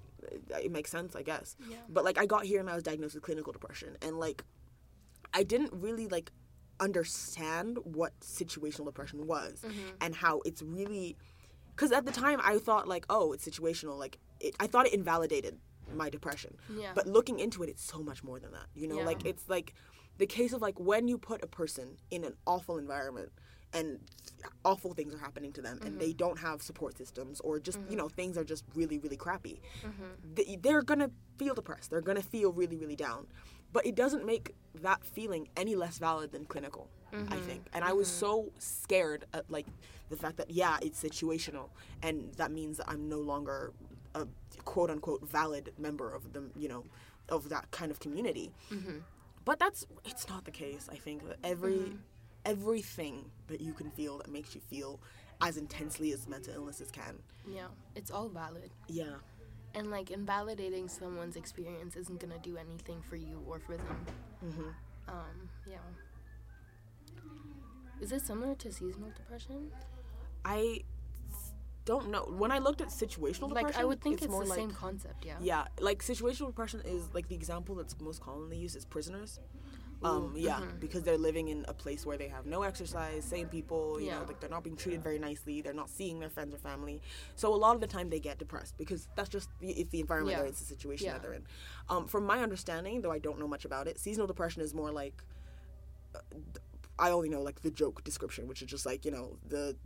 [0.66, 1.56] it makes sense, I guess.
[1.68, 1.76] Yeah.
[1.88, 4.44] But like I got here and I was diagnosed with clinical depression and like
[5.34, 6.30] I didn't really like
[6.80, 9.96] understand what situational depression was Mm-hmm.
[10.00, 11.16] and how it's really
[11.74, 14.94] because at the time I thought like oh it's situational like it, I thought it
[14.94, 15.58] invalidated
[15.94, 16.92] my depression Yeah.
[16.94, 19.04] but looking into it it's so much more than that you know Yeah.
[19.06, 19.74] like it's like
[20.18, 23.30] the case of like when you put a person in an awful environment
[23.72, 23.98] and
[24.64, 26.16] awful things are happening to them and they Mm-hmm.
[26.16, 30.34] don't have support systems or just you know things are just really really crappy Mm-hmm.
[30.36, 33.26] th- they're gonna feel depressed they're gonna feel really really down
[33.72, 36.88] but it doesn't make that feeling any less valid than clinical
[37.30, 39.66] i think and i was so scared at like
[40.10, 41.68] the fact that yeah it's situational
[42.02, 43.72] and that means that i'm no longer
[44.14, 44.26] a
[44.64, 46.84] quote unquote valid member of the you know
[47.28, 48.52] of that kind of community
[49.44, 51.92] but that's it's not the case i think that every
[52.44, 55.00] everything that you can feel that makes you feel
[55.40, 57.66] as intensely as mental illnesses can yeah.
[57.94, 58.70] It's all valid.
[58.88, 59.16] yeah
[59.74, 64.06] And like invalidating someone's experience isn't gonna do anything for you or for them.
[64.40, 64.68] hmm
[65.08, 65.76] Um, yeah.
[68.00, 69.70] Is it similar to seasonal depression?
[70.44, 70.82] I
[71.84, 72.24] don't know.
[72.24, 74.70] When I looked at situational depression, Like I would think it's, more the like same
[74.70, 75.36] concept, yeah.
[75.40, 79.40] yeah, like situational depression is like the example that's most commonly used is prisoners.
[80.02, 80.80] Um, yeah, mhm.
[80.80, 84.18] because they're living in a place where they have no exercise, same people, you Yeah.
[84.18, 87.00] know, like they're not being treated very nicely, they're not seeing their friends or family.
[87.36, 90.00] So a lot of the time they get depressed because that's just the, it's the
[90.00, 90.42] environment Yeah.
[90.42, 91.12] they're it's the situation Yeah.
[91.14, 91.46] that they're in.
[91.88, 94.90] Um, from my understanding, though I don't know much about it, seasonal depression is more
[94.90, 95.22] like
[96.14, 96.18] uh,
[96.98, 99.76] I only know like the joke description, which is just like you know the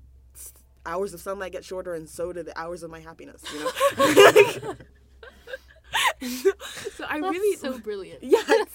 [0.87, 3.42] hours of sunlight get shorter, and so do the hours of my happiness.
[3.53, 3.71] You know.
[6.21, 8.23] so I That's really so brilliant.
[8.25, 8.66] yes.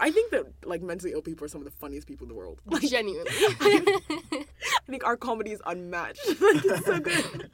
[0.00, 2.34] I think that like mentally ill people are some of the funniest people in the
[2.34, 2.60] world.
[2.66, 3.30] Like, Genuinely.
[3.30, 4.44] I
[4.88, 6.26] think our comedy is unmatched.
[6.28, 7.50] like, it's so good.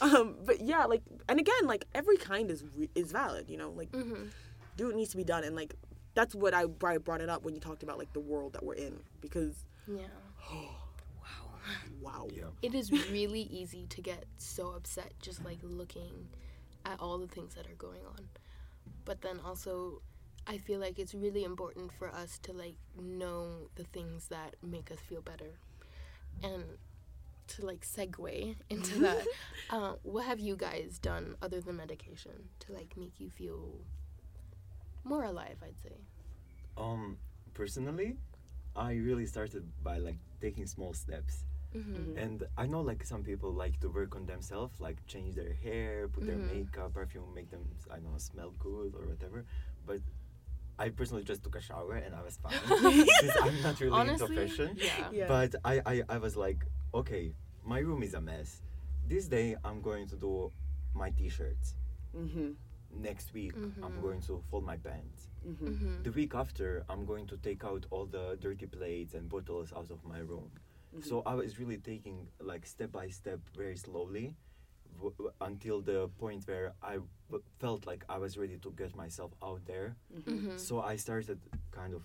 [0.00, 3.48] um, but yeah, like, and again, like every kind is re- is valid.
[3.50, 4.24] You know, like Mm-hmm.
[4.76, 5.74] do what needs to be done, and like
[6.14, 8.52] that's what I why I brought it up when you talked about like the world
[8.54, 10.02] that we're in because Yeah.
[12.00, 12.44] wow, Yeah.
[12.62, 16.28] It is really easy to get so upset just like looking
[16.84, 18.28] at all the things that are going on.
[19.04, 20.02] But then also
[20.46, 24.90] I feel like it's really important for us to like know the things that make
[24.90, 25.58] us feel better.
[26.42, 26.64] And
[27.48, 29.26] to like segue into that,
[29.70, 33.78] uh, what have you guys done other than medication to like make you feel
[35.04, 35.96] more alive, I'd say?
[36.76, 37.18] Um,
[37.54, 38.16] personally,
[38.76, 41.44] I really started by like taking small steps.
[41.76, 42.18] Mm-hmm.
[42.18, 46.08] And I know like some people like to work on themselves, like change their hair,
[46.08, 46.52] put their Mhm.
[46.52, 49.44] makeup, perfume, make them I don't know smell good or whatever.
[49.86, 50.00] But
[50.78, 52.52] I personally just took a shower and I was fine.
[53.20, 54.76] Since I'm not really Honestly, into fashion.
[54.78, 55.08] yeah.
[55.12, 55.28] Yeah.
[55.28, 57.34] But I, I, I was like, okay,
[57.64, 58.60] my room is a mess.
[59.08, 60.50] This day I'm going to do
[60.94, 61.74] my t-shirts.
[62.16, 62.50] mm-hmm,
[62.94, 64.02] Next week I'm Mhm.
[64.02, 65.28] going to fold my pants.
[65.46, 66.02] mm-hmm, Mm-hmm.
[66.02, 69.90] The week after I'm going to take out all the dirty plates and bottles out
[69.90, 70.50] of my room.
[70.94, 71.00] Mm-hmm.
[71.08, 74.36] So I was really taking like step by step, very slowly,
[74.96, 76.94] w- w- until the point where I
[77.30, 79.96] w- felt like I was ready to get myself out there.
[80.14, 80.56] Mm-hmm.
[80.58, 82.02] So I started kind of.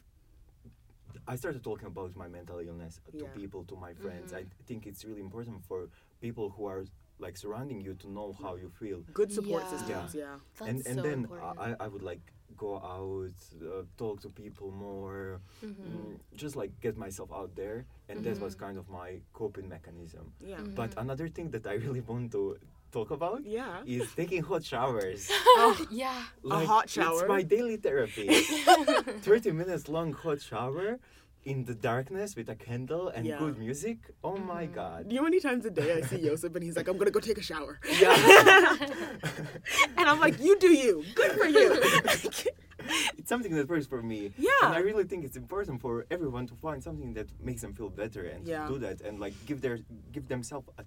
[1.27, 3.33] I started talking about my mental illness to Yeah.
[3.35, 4.33] people, to my friends.
[4.33, 5.89] I think it's really important for
[6.21, 6.85] people who are
[7.19, 8.99] like surrounding you to know how you feel.
[9.13, 9.77] good support Yeah.
[9.77, 10.15] systems.
[10.15, 11.59] Yeah, That's and and so then important.
[11.59, 12.21] I, I would like
[12.57, 15.75] go out, uh, talk to people more, Mhm.
[15.89, 18.59] mm, just like get myself out there, and that was Mhm.
[18.65, 20.25] kind of my coping mechanism.
[20.39, 20.75] yeah, Mhm.
[20.75, 22.57] But another thing that I really want to
[22.91, 23.83] talk about yeah.
[23.85, 25.21] is taking hot showers.
[25.63, 26.23] Oh, yeah.
[26.41, 27.21] Like, hot shower?
[27.25, 28.27] It's my daily therapy.
[29.27, 30.99] 30 minutes long hot shower
[31.47, 33.39] in the darkness with a candle and Yeah.
[33.39, 33.99] good music.
[34.21, 34.73] Oh my Mhm.
[34.79, 34.99] god.
[35.07, 36.97] Do you know how many times a day I see Joseph and he's like, I'm
[36.97, 37.79] gonna go take a shower.
[38.03, 38.13] Yeah.
[39.97, 40.93] and I'm like, you do you.
[41.15, 41.69] Good for you.
[43.17, 44.19] it's something that works for me.
[44.37, 44.49] Yeah.
[44.63, 47.89] And I really think it's important for everyone to find something that makes them feel
[48.03, 48.67] better and Yeah.
[48.67, 49.77] to do that and like give their
[50.11, 50.83] give themselves a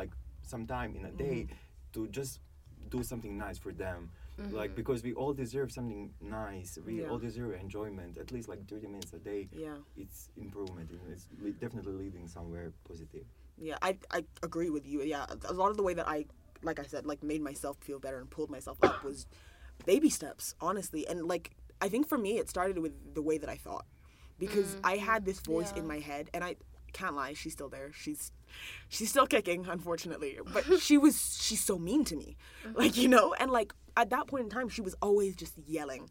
[0.00, 0.12] like
[0.52, 1.92] some time in a day Mm-hmm.
[1.94, 2.32] to just
[2.94, 4.00] do something nice for them.
[4.40, 4.56] Mm-hmm.
[4.56, 6.76] Like because we all deserve something nice.
[6.84, 7.08] We Yeah.
[7.10, 8.18] all deserve enjoyment.
[8.18, 9.48] At least like 30 minutes a day.
[9.52, 9.76] yeah.
[9.96, 10.90] It's improvement.
[10.90, 13.24] and It's le- definitely leading somewhere positive.
[13.56, 15.02] Yeah, I, I agree with you.
[15.02, 16.26] Yeah, a lot of the way that I,
[16.62, 19.26] like I said, like made myself feel better and pulled myself up was
[19.86, 21.06] baby steps, honestly.
[21.06, 23.86] And like, I think for me, it started with the way that I thought.
[24.40, 26.56] Because I had this voice in my head, and I
[26.94, 27.92] can't lie, she's still there.
[27.92, 28.32] She's
[28.88, 30.38] she's still kicking, unfortunately.
[30.52, 32.36] But she was she's so mean to me.
[32.64, 32.74] Uh-huh.
[32.76, 36.08] Like, you know, and like at that point in time she was always just yelling.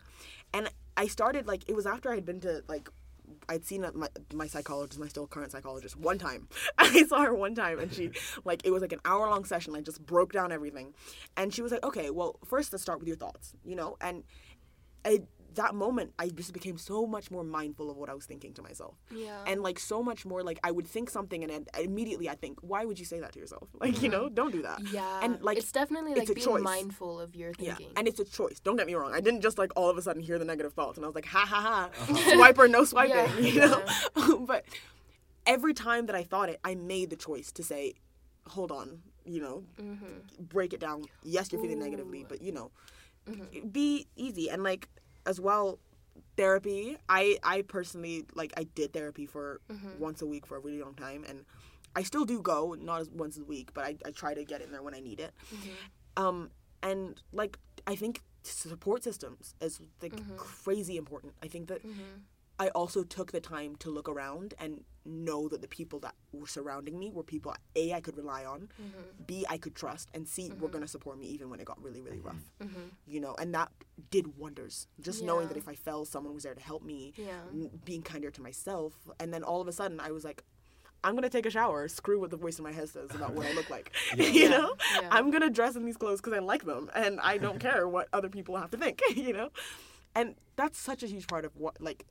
[0.53, 2.89] And I started like it was after I had been to like
[3.49, 6.47] I'd seen my my psychologist, my still current psychologist, one time.
[6.77, 8.11] I saw her one time, and she
[8.45, 9.75] like it was like an hour long session.
[9.75, 10.93] I just broke down everything,
[11.37, 13.97] and she was like, "Okay, well, first let's start with your thoughts," you know.
[14.01, 14.23] And
[15.05, 15.23] I,
[15.55, 18.61] that moment, I just became so much more mindful of what I was thinking to
[18.61, 19.43] myself, Yeah.
[19.47, 22.59] and like so much more like I would think something, and then immediately I think,
[22.61, 23.67] "Why would you say that to yourself?
[23.79, 25.19] Like, you know, don't do that." yeah.
[25.23, 26.61] and, like, it's definitely like a being choice.
[26.63, 27.87] mindful of your thinking.
[27.87, 28.59] Yeah, and it's a choice.
[28.59, 29.13] Don't get me wrong.
[29.13, 31.15] I didn't just like all of a sudden hear the negative thoughts and I was
[31.15, 34.45] like, ha ha ha, swipe or no swiping, Yeah, you know.
[34.45, 34.65] but
[35.45, 37.93] every time that I thought it, I made the choice to say,
[38.47, 40.05] hold on, you know, mm-hmm.
[40.39, 41.05] break it down.
[41.23, 42.71] Yes, you're feeling negatively, but you know,
[43.25, 43.69] Mm-hmm.
[43.69, 44.89] be easy and like
[45.25, 45.79] as well.
[46.35, 46.97] Therapy.
[47.09, 49.99] I I personally like I did therapy for Mm-hmm.
[49.99, 51.45] once a week for a really long time, and
[51.95, 54.61] I still do go, not as once a week, but I, I try to get
[54.61, 55.31] in there when I need it.
[55.53, 56.23] Mm-hmm.
[56.23, 56.49] Um,
[56.81, 60.35] and like I think support systems is like Mhm.
[60.37, 61.33] crazy important.
[61.43, 62.21] I think that Mm-hmm.
[62.59, 66.47] I also took the time to look around and know that the people that were
[66.47, 69.23] surrounding me were people a I could rely on, Mm-hmm.
[69.25, 72.01] b I could trust, and c were gonna support me even when it got really
[72.01, 72.43] really rough.
[72.61, 72.87] Mm-hmm.
[73.07, 73.69] You know, and that
[74.11, 74.87] did wonders.
[75.01, 77.13] Just knowing that if I fell, someone was there to help me.
[77.17, 77.41] Yeah.
[77.51, 80.43] n- Being kinder to myself, and then all of a sudden I was like.
[81.05, 81.89] I'm gonna take a shower.
[81.89, 83.91] Screw what the voice in my head says about what I look like.
[84.15, 85.09] you know, Yeah.
[85.11, 88.07] I'm gonna dress in these clothes because I like them, and I don't care what
[88.13, 89.01] other people have to think.
[89.13, 89.49] You know,
[90.15, 92.05] and that's such a huge part of what like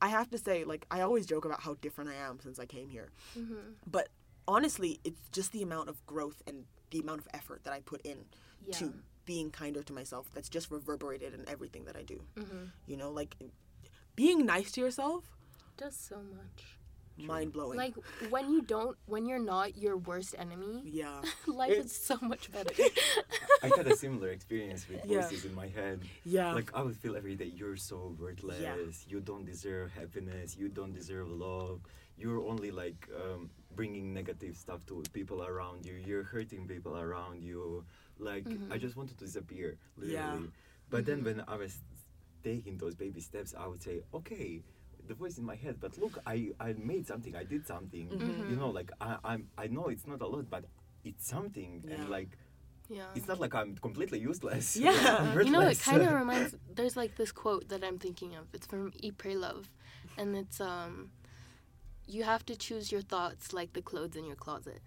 [0.00, 0.64] I have to say.
[0.64, 3.54] Like I always joke about how different I am since I came here, Mm-hmm.
[3.86, 4.08] but
[4.48, 8.00] honestly, it's just the amount of growth and the amount of effort that I put
[8.02, 8.26] in
[8.64, 8.76] Yeah.
[8.78, 12.22] to being kinder to myself that's just reverberated in everything that I do.
[12.36, 12.64] Mm-hmm.
[12.86, 13.34] You know, like
[14.14, 15.24] being nice to yourself,
[15.76, 16.75] Does so much.
[17.18, 17.78] Mind blowing.
[17.78, 17.94] Like
[18.30, 22.50] when you don't, when you're not your worst enemy, yeah, life It- is so much
[22.56, 22.72] better.
[23.62, 25.22] I had a similar experience with Yeah.
[25.22, 26.00] voices in my head.
[26.24, 28.60] yeah, Like I would feel every day you're so worthless.
[28.60, 28.76] Yeah.
[29.08, 30.56] You don't deserve happiness.
[30.56, 31.80] You don't deserve love.
[32.18, 35.94] you're only like um, bringing negative stuff to people around you.
[36.08, 37.84] You're hurting people around you.
[38.18, 40.14] Like I just wanted to disappear, literally.
[40.14, 40.38] Yeah.
[40.88, 41.76] But then when I was
[42.42, 44.62] taking those baby steps, I would say, okay,
[45.08, 48.08] the voice in my head, but look, I, I made something, I did something.
[48.08, 48.50] Mm-hmm.
[48.50, 50.64] You know, like I, I'm I know it's not a lot, but
[51.04, 51.94] it's something, Yeah.
[51.94, 52.30] and like
[52.88, 53.04] Yeah.
[53.16, 54.76] it's not like I'm completely useless.
[54.76, 55.34] Yeah.
[55.46, 56.54] You know, it kind of reminds.
[56.74, 58.44] There's like this quote that I'm thinking of.
[58.52, 59.68] It's from Eat, Pray, Love,
[60.18, 61.10] and it's um,
[62.06, 64.80] you have to choose your thoughts like the clothes in your closet.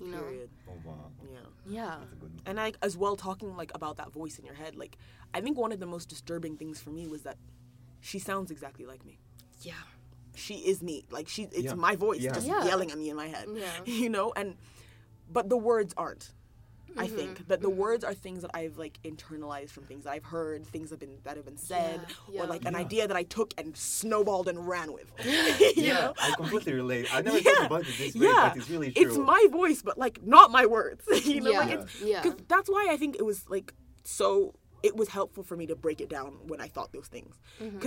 [0.00, 0.20] You know.
[0.22, 0.50] Period.
[0.68, 1.38] oh wow, Yeah.
[1.66, 1.96] Yeah.
[2.00, 2.32] that's a good.
[2.46, 4.96] And I, as well, talking like about that voice in your head, like
[5.32, 7.38] I think one of the most disturbing things for me was that
[8.00, 9.18] she sounds exactly like me.
[9.62, 9.72] Yeah.
[10.34, 11.04] She is me.
[11.10, 11.74] Like she, it's Yeah.
[11.74, 12.32] my voice Yeah.
[12.32, 12.64] just Yeah.
[12.66, 13.46] yelling at me in my head.
[13.54, 13.70] Yeah.
[13.86, 14.56] You know, and
[15.30, 16.32] but the words aren't.
[16.98, 17.16] I Mm-hmm.
[17.16, 20.66] think that the words are things that I've like internalized from things that I've heard,
[20.66, 22.78] things that have been that have been said, Yeah, or like an Yeah.
[22.80, 25.10] idea that I took and snowballed and ran with.
[25.24, 26.14] you Yeah, know?
[26.18, 27.14] I completely relate.
[27.14, 27.52] I never Yeah.
[27.54, 29.06] thought about it this way, yeah, but it's really true.
[29.06, 31.04] It's my voice, but like not my words.
[31.26, 31.58] you know, yeah.
[31.58, 32.22] like it's yeah.
[32.22, 34.54] because that's why I think it was like so.
[34.82, 37.34] It was helpful for me to break it down when I thought those things.
[37.60, 37.78] Mm-hmm.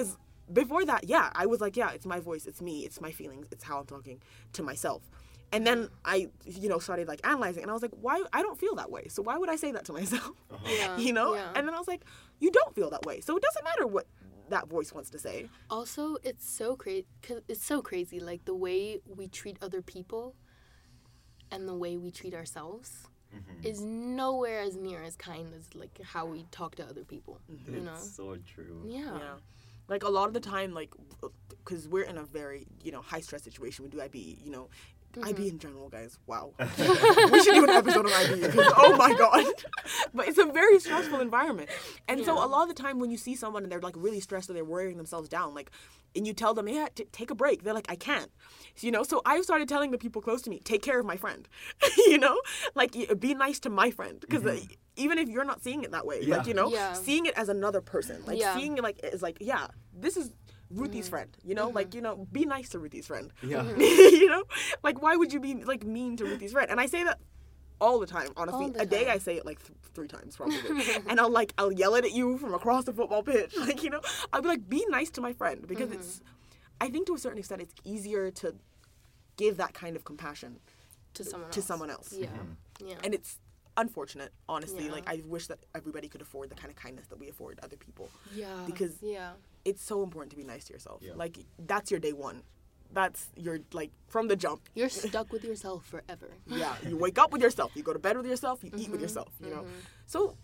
[0.50, 3.12] Because before that, yeah, I was like, yeah, it's my voice, it's me, it's my
[3.12, 4.22] feelings, it's how I'm talking
[4.54, 5.10] to myself.
[5.52, 8.24] And then I, you know, started like analyzing, and I was like, why?
[8.34, 9.08] I don't feel that way.
[9.08, 10.32] So why would I say that to myself?
[10.68, 11.34] Yeah, you know.
[11.34, 11.52] yeah.
[11.56, 12.04] And then I was like,
[12.40, 14.06] you don't feel that way, so it doesn't matter what
[14.50, 15.48] that voice wants to say.
[15.70, 17.06] Also, it's so crazy.
[17.48, 20.36] It's so crazy, like the way we treat other people,
[21.52, 23.68] and the way we treat ourselves, Mm-hmm.
[23.68, 27.40] is nowhere as near as kind as like how we talk to other people.
[27.72, 27.92] You know?
[27.94, 28.82] It's so true.
[28.88, 29.20] Yeah.
[29.20, 29.34] Yeah.
[29.89, 30.93] Like a lot of the time, like,
[31.49, 33.84] because we're in a very, you know, high stress situation.
[33.84, 34.69] We do IB, you know,
[35.17, 35.43] IB mm-hmm.
[35.43, 36.17] in general, guys.
[36.28, 36.54] Wow.
[36.60, 39.45] we should do an episode on IB because, oh my God.
[40.13, 41.69] but it's a very stressful environment.
[42.08, 44.19] And so a lot of the time when you see someone and they're like really
[44.19, 45.72] stressed or they're wearing themselves down, like,
[46.15, 47.63] and you tell them, yeah, t- take a break.
[47.63, 48.32] They're like, I can't.
[48.80, 51.17] You know, so I've started telling the people close to me, take care of my
[51.17, 51.48] friend.
[51.98, 52.39] you know,
[52.76, 54.19] like, be nice to my friend.
[54.19, 54.65] Because mm-hmm.
[54.65, 56.38] uh, even if you're not seeing it that way, Yeah.
[56.38, 56.93] like, you know, Yeah.
[56.93, 58.56] seeing it as another person, like, Yeah.
[58.56, 60.32] seeing it like, is like, yeah, this is
[60.71, 61.10] Ruthie's Mm-hmm.
[61.10, 61.38] friend.
[61.43, 63.32] You know, like, you know, be nice to Ruthie's friend.
[63.41, 63.63] Yeah.
[63.77, 64.43] you know,
[64.84, 66.69] like, why would you be like mean to Ruthie's friend?
[66.69, 67.19] And I say that
[67.82, 68.29] all the time.
[68.38, 69.15] Honestly, the a day time.
[69.15, 70.58] I say it like th- three times probably,
[71.08, 73.55] and I'll like I'll yell it at you from across the football pitch.
[73.60, 74.01] Like you know,
[74.34, 75.99] I'll be like, be nice to my friend because Mm-hmm.
[75.99, 76.21] it's.
[76.82, 78.55] I think to a certain extent, it's easier to
[79.38, 80.60] give that kind of compassion
[81.15, 81.65] To someone to else.
[81.67, 82.13] someone else.
[82.17, 82.27] Yeah.
[82.27, 82.88] Mm-hmm.
[82.89, 82.95] Yeah.
[83.03, 83.38] And it's
[83.77, 84.86] unfortunate, honestly.
[84.86, 84.91] Yeah.
[84.91, 87.77] Like I wish that everybody could afford the kind of kindness that we afford other
[87.77, 88.10] people.
[88.36, 88.47] yeah.
[88.65, 89.32] because- yeah.
[89.65, 91.02] It's so important to be nice to yourself.
[91.04, 91.13] Yeah.
[91.15, 92.43] Like that's your day one.
[92.91, 94.62] That's your like from the jump.
[94.74, 96.30] You're stuck with yourself forever.
[96.48, 97.72] Yeah, you wake up with yourself.
[97.76, 98.63] You go to bed with yourself.
[98.63, 98.80] You Mm-hmm.
[98.80, 99.30] eat with mm-hmm, yourself.
[99.43, 99.80] You know, mm-hmm.
[100.06, 100.36] so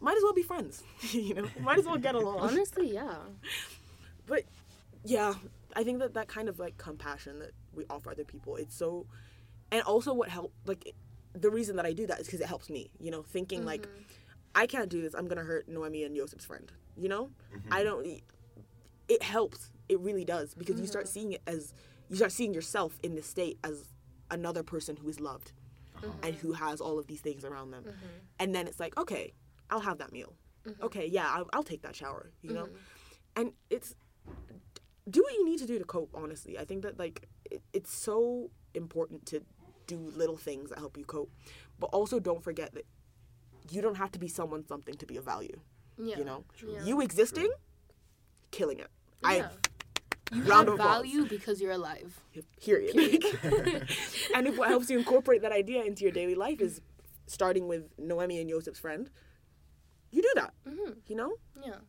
[0.00, 0.82] might as well be friends.
[1.10, 2.40] you know, might as well get along.
[2.40, 3.16] Honestly, yeah.
[4.26, 4.44] But
[5.04, 5.34] yeah,
[5.74, 9.06] I think that that kind of like compassion that we offer other people, it's so,
[9.72, 10.94] and also what help like
[11.32, 12.90] the reason that I do that is because it helps me.
[13.00, 14.02] You know, thinking like mm-hmm.
[14.54, 15.14] I can't do this.
[15.14, 16.70] I'm gonna hurt Noemi and Josip's friend.
[16.96, 17.30] You know,
[17.70, 18.06] I don't.
[19.10, 19.70] It helps.
[19.88, 21.12] It really does because you start mm-hmm.
[21.12, 21.74] seeing it as
[22.08, 23.92] you start seeing yourself in this state as
[24.30, 25.52] another person who is loved
[25.96, 26.12] uh-huh.
[26.22, 28.06] and who has all of these things around them, mm-hmm.
[28.38, 29.32] and then it's like, okay,
[29.68, 30.34] I'll have that meal.
[30.66, 30.84] Mm-hmm.
[30.84, 32.30] Okay, yeah, I'll, I'll take that shower.
[32.42, 32.68] You know,
[33.36, 33.94] and it's
[35.08, 37.92] do what you need to do to cope honestly i think that like it, it's
[37.92, 39.42] so important to
[39.86, 41.32] do little things that help you cope
[41.78, 42.86] but also don't forget that
[43.70, 45.58] you don't have to be someone something to be of value
[45.98, 46.18] Yeah.
[46.18, 46.84] you know Yeah.
[46.84, 47.50] you existing
[48.50, 48.90] killing it
[49.24, 49.48] i Yeah.
[50.32, 51.02] You round have of applause.
[51.02, 52.10] value because you're alive.
[52.62, 52.94] period
[54.34, 56.80] and if what helps you incorporate that idea into your daily life is
[57.26, 59.10] starting with noemi and josip's friend
[60.10, 60.92] you do that Mm-hmm.
[61.10, 61.32] you know
[61.64, 61.80] Yeah.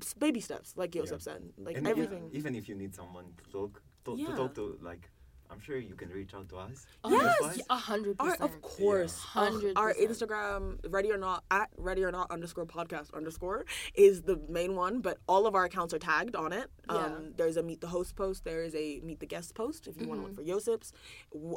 [0.00, 3.26] S- baby steps like josip said like And everything Even, even if you need someone
[3.40, 3.72] to talk,
[4.04, 4.26] to, Yeah.
[4.28, 5.08] to talk to, like,
[5.52, 6.86] I'm sure you can reach out to us.
[7.08, 7.60] Yes!
[7.68, 8.40] A hundred percent.
[8.40, 9.42] of course, Yeah.
[9.42, 10.08] Ugh, our 100%.
[10.08, 15.00] Instagram, ready or not at ready or not underscore podcast underscore is the main one,
[15.00, 16.70] but all of our accounts are tagged on it.
[16.88, 16.96] Yeah.
[16.96, 18.44] Um, there's a meet the host post.
[18.44, 19.86] There is a meet the guest post.
[19.86, 20.36] If you want to Mm-hmm.
[20.38, 20.92] look for Josip's,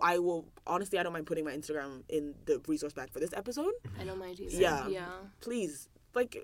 [0.02, 3.34] I will honestly I don't mind putting my Instagram in the resource bank for this
[3.34, 3.72] episode.
[4.00, 4.60] I know my Jesus.
[4.60, 4.88] Yeah.
[4.90, 5.06] Yeah.
[5.42, 6.36] Please, like,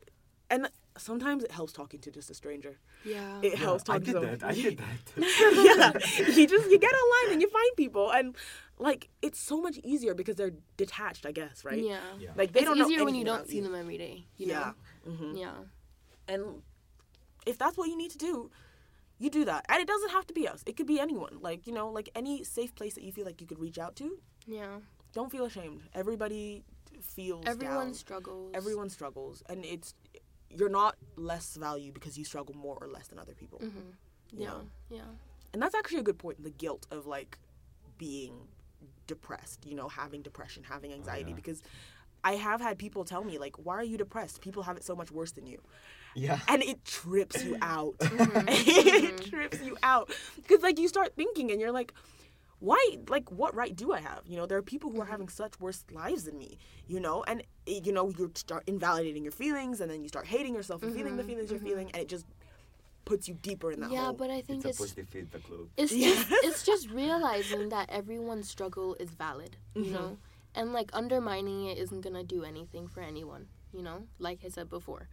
[0.50, 2.80] and sometimes it helps talking to just a stranger.
[3.06, 3.40] Yeah.
[3.42, 4.44] It Yeah, helps I talking did to that.
[4.44, 5.14] I did that.
[6.26, 8.36] yeah, you just you get online and you find people, and
[8.80, 11.78] like it's so much easier because they're detached, I guess, right?
[11.84, 12.00] Yeah.
[12.20, 12.30] Yeah.
[12.36, 14.26] Like they it's don't know easier when you don't about see them every day.
[14.38, 14.74] You Yeah.
[15.06, 15.12] know?
[15.14, 15.54] hmm Yeah.
[16.28, 16.62] And
[17.46, 18.52] if that's what you need to do,
[19.20, 19.66] you do that.
[19.70, 20.64] And it doesn't have to be us.
[20.66, 21.38] It could be anyone.
[21.42, 23.96] Like, you know, like any safe place that you feel like you could reach out
[23.98, 24.80] to, Yeah.
[25.14, 25.82] don't feel ashamed.
[25.94, 26.64] Everybody
[27.02, 27.94] feels Everyone down.
[27.94, 28.52] struggles.
[28.54, 29.44] Everyone struggles.
[29.50, 29.94] And it's
[30.58, 33.60] you're not less value because you struggle more or less than other people.
[33.60, 33.90] Mm-hmm.
[34.32, 34.48] you Yeah.
[34.50, 34.62] know?
[34.90, 35.02] Yeah.
[35.54, 36.42] and that's actually a good point.
[36.44, 37.38] The guilt of like
[37.98, 38.34] being
[39.08, 41.36] depressed, you know, having depression, having anxiety, yeah.
[41.36, 41.62] because
[42.24, 44.42] I have had people tell me like, "Why are you depressed?
[44.42, 45.60] People have it so much worse than you."
[46.16, 46.40] Yeah.
[46.48, 47.96] and it trips you out.
[48.00, 48.48] Mm-hmm.
[48.48, 51.94] it trips you out because like you start thinking and you're like,
[52.62, 52.80] why?
[53.10, 54.22] Like, what right do I have?
[54.26, 55.02] You know, there are people who Mm-hmm.
[55.02, 56.58] are having such worse lives than me.
[56.88, 60.28] You know, and eh, you know you start invalidating your feelings and then you start
[60.28, 62.26] hating yourself and feeling the feelings you're feeling and it just
[63.06, 63.94] puts you deeper in that Mm-hmm.
[63.94, 64.14] yeah, hole.
[64.14, 65.70] but I think It's a it's positive feedback loop.
[65.78, 66.10] it's Yeah.
[66.16, 69.94] just it's just realizing that everyone's struggle is valid, you Mhm.
[69.94, 70.18] know,
[70.56, 74.08] and like undermining it isn't gonna do anything for anyone, you know.
[74.20, 75.08] Like I said before,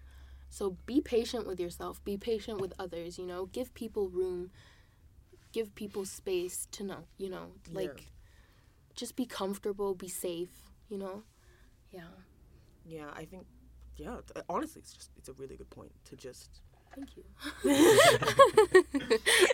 [0.51, 3.47] so be patient with yourself, be patient with others, you know.
[3.47, 4.51] Give people room,
[5.53, 7.81] give people space to know, you know, Yeah.
[7.81, 8.07] like
[8.95, 10.51] just be comfortable, be safe,
[10.89, 11.23] you know.
[11.91, 12.03] Yeah,
[12.85, 13.47] yeah, I think.
[13.97, 16.61] Yeah, t- uh, honestly, it's just it's a really good point to just.
[16.95, 17.25] thank you.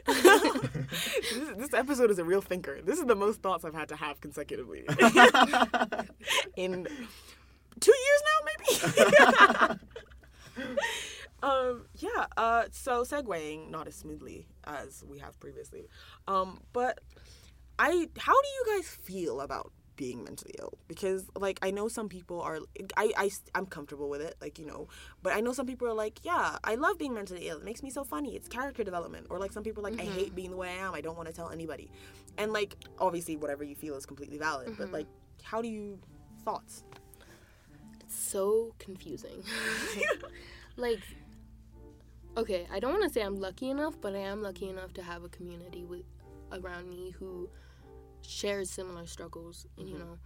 [0.06, 2.80] this, this episode is a real thinker.
[2.82, 4.84] This is the most thoughts I've had to have consecutively
[6.56, 6.86] in
[7.80, 9.80] two years now, maybe.
[11.44, 12.26] um, yeah.
[12.36, 15.88] Uh, so segueing not as smoothly as we have previously,
[16.26, 17.00] um, but
[17.78, 20.78] I, how do you guys feel about being mentally ill?
[20.88, 22.60] Because like I know some people are,
[22.96, 24.88] I, I, I'm comfortable with it, like you know,
[25.22, 27.58] but I know some people are like, yeah, I love being mentally ill.
[27.58, 28.34] It makes me so funny.
[28.34, 29.26] It's character development.
[29.28, 30.94] Or like some people are like, I hate being the way I am.
[30.94, 31.90] I don't want to tell anybody.
[32.38, 34.76] And like obviously whatever you feel is completely valid.
[34.78, 35.06] But like,
[35.42, 35.98] how do you
[36.42, 36.84] thoughts?
[38.00, 39.42] It's so confusing.
[40.76, 41.00] like,
[42.36, 45.02] okay, I don't want to say I'm lucky enough, but I am lucky enough to
[45.02, 46.02] have a community with
[46.52, 47.48] around me who
[48.22, 49.66] shares similar struggles.
[49.78, 50.18] And you know,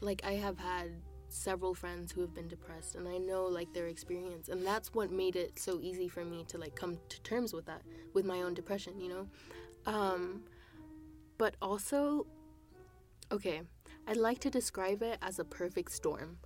[0.00, 0.90] like I have had
[1.28, 5.10] several friends who have been depressed, and I know like their experience, and that's what
[5.10, 7.82] made it so easy for me to like come to terms with that,
[8.14, 9.00] with my own depression.
[9.00, 9.28] You know,
[9.86, 10.42] um,
[11.38, 12.26] but also,
[13.32, 13.62] okay,
[14.06, 16.38] I'd like to describe it as a perfect storm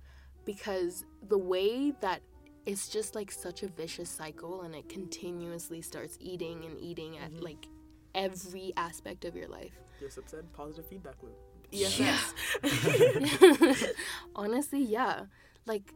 [0.45, 2.21] because the way that
[2.65, 7.31] it's just like such a vicious cycle and it continuously starts eating and eating at
[7.31, 7.43] mm-hmm.
[7.43, 7.67] like
[8.13, 9.73] every aspect of your life.
[9.99, 11.37] Josip said positive feedback loop.
[11.71, 12.33] Yes.
[14.35, 15.25] Honestly, yeah.
[15.65, 15.93] Like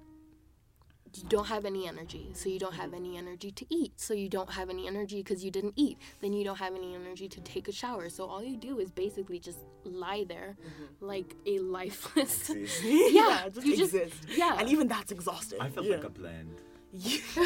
[1.16, 3.93] you don't have any energy, so you don't have any energy to eat.
[3.99, 5.97] So you don't have any energy because you didn't eat.
[6.22, 8.10] Then you don't have any energy to take a shower.
[8.10, 11.05] So all you do is basically just lie there mm-hmm.
[11.05, 12.49] like a lifeless.
[12.49, 12.84] Exist.
[12.84, 14.26] Yeah, just you just- exist.
[14.38, 14.57] yeah.
[14.60, 15.60] and even that's exhausting.
[15.62, 15.95] I felt yeah.
[15.95, 16.60] like a plant.
[16.91, 17.20] Yeah.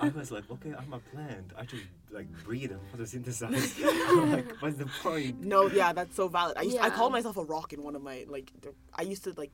[0.00, 1.52] I was like, okay, I'm a plant.
[1.56, 3.80] I just like breathe and photosynthesize.
[4.08, 5.40] I'm like, what's the point?
[5.40, 6.56] No, yeah, that's so valid.
[6.56, 6.94] I used I Yeah.
[6.94, 8.52] called myself a rock in one of my like.
[8.94, 9.52] I used to like,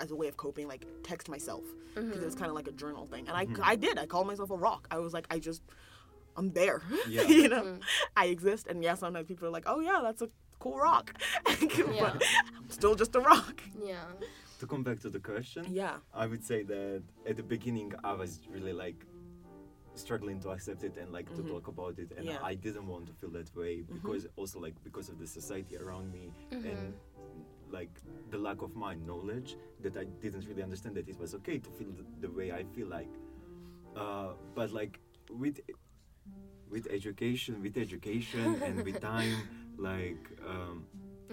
[0.00, 2.72] as a way of coping, like text myself because it was kind of like a
[2.72, 3.98] journal thing, and I I did.
[3.98, 4.86] I called myself a rock.
[4.90, 5.62] I was like, I just,
[6.36, 6.82] I'm there.
[7.08, 7.22] Yeah.
[7.22, 7.78] you know,
[8.16, 10.28] I exist, and yeah, sometimes people are like, oh yeah, that's a
[10.60, 11.06] cool rock,
[11.60, 12.00] Yeah.
[12.00, 12.22] but
[12.56, 13.60] I'm still just a rock.
[13.92, 14.04] Yeah.
[14.60, 15.96] To come back to the question, Yeah.
[16.14, 19.00] I would say that at the beginning I was really like
[19.94, 22.28] struggling to accept it and like to talk about it and Mm-hmm.
[22.28, 22.36] Yeah.
[22.36, 22.44] Mm-hmm.
[22.52, 26.12] I didn't want to feel that way because also like because of the society around
[26.12, 26.94] me and
[27.70, 27.90] like
[28.30, 31.70] the lack of my knowledge that I didn't really understand that it was okay to
[31.70, 33.08] feel the, the way I feel like
[33.96, 35.00] uh, but like
[35.30, 35.60] with
[36.70, 39.48] with education with education and with time
[39.78, 40.86] like um,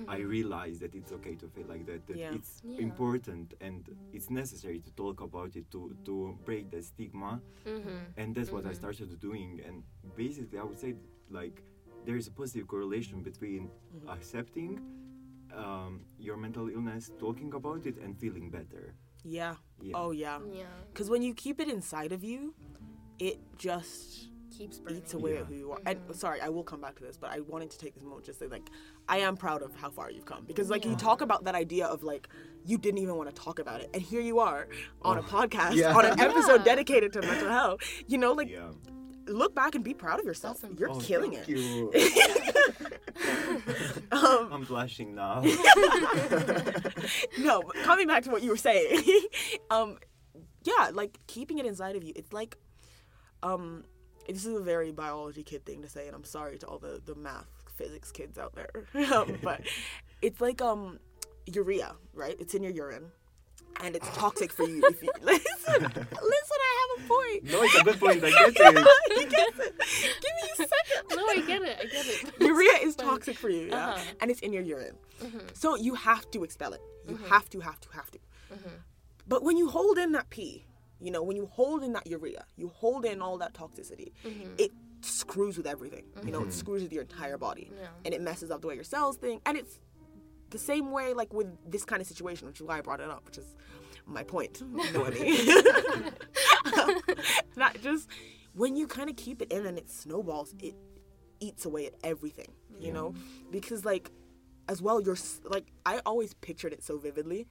[0.07, 2.05] I realized that it's okay to feel like that.
[2.07, 2.33] That Yeah.
[2.37, 2.83] it's Yeah.
[2.87, 7.97] important and it's necessary to talk about it to to break the stigma, Mm-hmm.
[8.19, 9.59] and that's what I started doing.
[9.67, 9.83] And
[10.15, 10.93] basically, I would say
[11.29, 11.63] like
[12.05, 13.69] there is a positive correlation between
[14.07, 14.79] accepting
[15.55, 18.93] um, your mental illness, talking about it, and feeling better.
[19.23, 19.55] Yeah.
[19.81, 19.93] Yeah.
[19.95, 20.39] Oh yeah.
[20.53, 20.63] Yeah.
[20.93, 22.53] Because when you keep it inside of you,
[23.19, 24.97] it just Keeps burning.
[24.99, 25.39] eats away Yeah.
[25.41, 25.79] at who you are.
[25.85, 28.25] And sorry, I will come back to this, but I wanted to take this moment
[28.25, 28.69] just to say like,
[29.09, 31.85] I am proud of how far you've come because like you talk about that idea
[31.87, 32.27] of like
[32.65, 34.67] you didn't even want to talk about it, and here you are
[35.01, 35.93] on a podcast yeah.
[35.95, 36.63] on an episode Yeah.
[36.63, 37.81] dedicated to mental health.
[38.07, 38.71] You know, like Yeah.
[39.27, 40.61] look back and be proud of yourself.
[40.61, 41.57] That's You're Oh, killing thank it.
[41.57, 41.91] You.
[44.11, 45.41] Um, I'm blushing now.
[47.39, 49.03] no, coming back to what you were saying,
[49.69, 49.97] um,
[50.63, 52.13] yeah, like keeping it inside of you.
[52.15, 52.57] It's like,
[53.43, 53.83] um,
[54.27, 57.01] this is a very biology kid thing to say, and I'm sorry to all the
[57.05, 59.61] the math physics kids out there, um, but
[60.21, 60.99] it's like um,
[61.45, 62.35] urea, right?
[62.39, 63.11] It's in your urine,
[63.83, 64.81] and it's toxic for you.
[64.85, 67.43] If you listen, listen, I have a point.
[67.51, 68.23] no, it's a good point.
[68.23, 68.87] I get it.
[69.17, 69.75] he gets it.
[70.23, 71.15] Give me a second.
[71.17, 71.77] No, I get it.
[71.79, 72.33] I get it.
[72.41, 74.01] urea is But- toxic for you, yeah, Uh-huh.
[74.21, 74.95] and it's in your urine.
[75.21, 75.39] Mm-hmm.
[75.53, 76.81] So you have to expel it.
[77.07, 78.19] You have to, have to, have to.
[79.27, 80.65] But when you hold in that pee,
[80.99, 84.51] you know, when you hold in that urea, you hold in all that toxicity, Mm-hmm.
[84.57, 84.71] it
[85.01, 86.05] screws with everything.
[86.25, 87.87] You know, it screws with your entire body, Yeah.
[88.05, 89.41] and it messes up the way your cells think.
[89.45, 89.79] And it's
[90.49, 93.09] the same way, like with this kind of situation, which is why I brought it
[93.09, 93.55] up, which is
[94.05, 94.61] my point.
[94.77, 95.23] You know what I
[97.05, 97.15] mean?
[97.55, 98.09] Not just
[98.53, 100.75] when you kind of keep it in and it snowballs, it
[101.39, 102.51] eats away at everything.
[102.79, 103.15] You know,
[103.51, 104.11] because like
[104.69, 107.47] as well, you're like I always pictured it so vividly.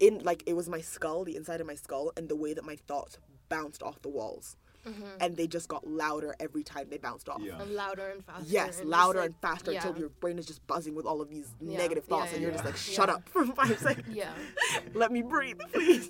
[0.00, 2.64] In like it was my skull, the inside of my skull, and the way that
[2.64, 3.18] my thoughts
[3.48, 4.56] bounced off the walls,
[4.86, 5.02] Mm-hmm.
[5.20, 7.40] and they just got louder every time they bounced off.
[7.42, 7.60] Yeah.
[7.60, 8.44] And louder and faster.
[8.46, 9.78] Yes, and louder like- and faster yeah.
[9.84, 12.40] until your brain is just buzzing with all of these Yeah, negative yeah, thoughts, and
[12.42, 13.14] you're just like, "Shut Yeah.
[13.16, 14.06] up for five seconds.
[14.14, 14.30] Yeah.
[14.94, 16.08] Let me breathe, please."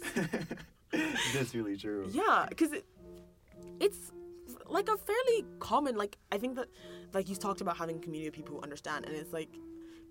[1.35, 2.09] That's really true.
[2.11, 2.85] Yeah, because it,
[3.81, 4.13] it's
[4.67, 6.69] like a fairly common like I think that
[7.13, 9.49] like you talked about having a community of people who understand, and it's like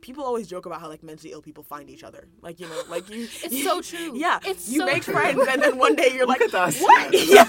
[0.01, 2.28] people always joke about how like mentally ill people find each other.
[2.41, 3.28] Like you know, like you.
[3.43, 4.11] It's so true.
[4.18, 5.13] Yeah, It's you so make true.
[5.13, 6.80] friends, and then one day you're Look like, at us.
[6.82, 7.13] what?
[7.13, 7.45] Yeah.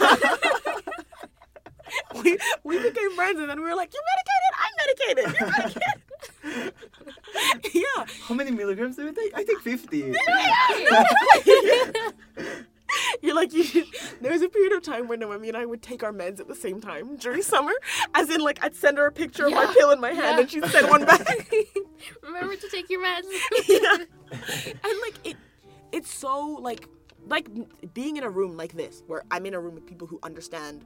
[2.26, 4.54] We we became friends, and then we were like, you're medicated.
[4.64, 5.26] I'm medicated.
[5.40, 5.50] You're
[6.52, 6.72] medicated.
[7.74, 8.04] yeah.
[8.28, 9.32] How many milligrams do you take?
[9.36, 10.14] I take 50.
[13.20, 13.64] You're like you.
[13.64, 13.84] Should,
[14.20, 16.48] there was a period of time where Noemi and I would take our meds at
[16.48, 17.72] the same time during summer,
[18.14, 20.40] as in like I'd send her a picture of my pill in my hand Yeah.
[20.40, 21.52] and she'd send one back.
[22.22, 23.24] Remember to take your meds.
[23.68, 23.96] yeah.
[24.30, 25.36] And like it,
[25.92, 26.88] it's so like
[27.26, 27.48] like
[27.92, 30.84] being in a room like this where I'm in a room with people who understand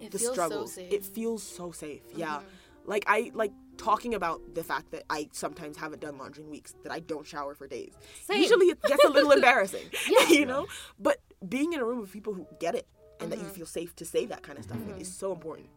[0.00, 0.74] It the struggles.
[0.74, 0.80] so.
[0.82, 2.02] It feels so safe.
[2.14, 2.38] Yeah.
[2.38, 2.42] Mhm.
[2.86, 6.74] Like I like talking about the fact that I sometimes haven't done laundry in weeks,
[6.82, 7.92] that I don't shower for days.
[8.24, 8.40] Same.
[8.40, 9.86] Usually it gets a little embarrassing.
[10.08, 10.28] Yeah.
[10.28, 10.66] You know?
[10.98, 11.18] But
[11.48, 12.86] being in a room with people who get it
[13.20, 13.50] and that you Mhm.
[13.50, 15.68] feel safe to say that kind of stuff with is so important.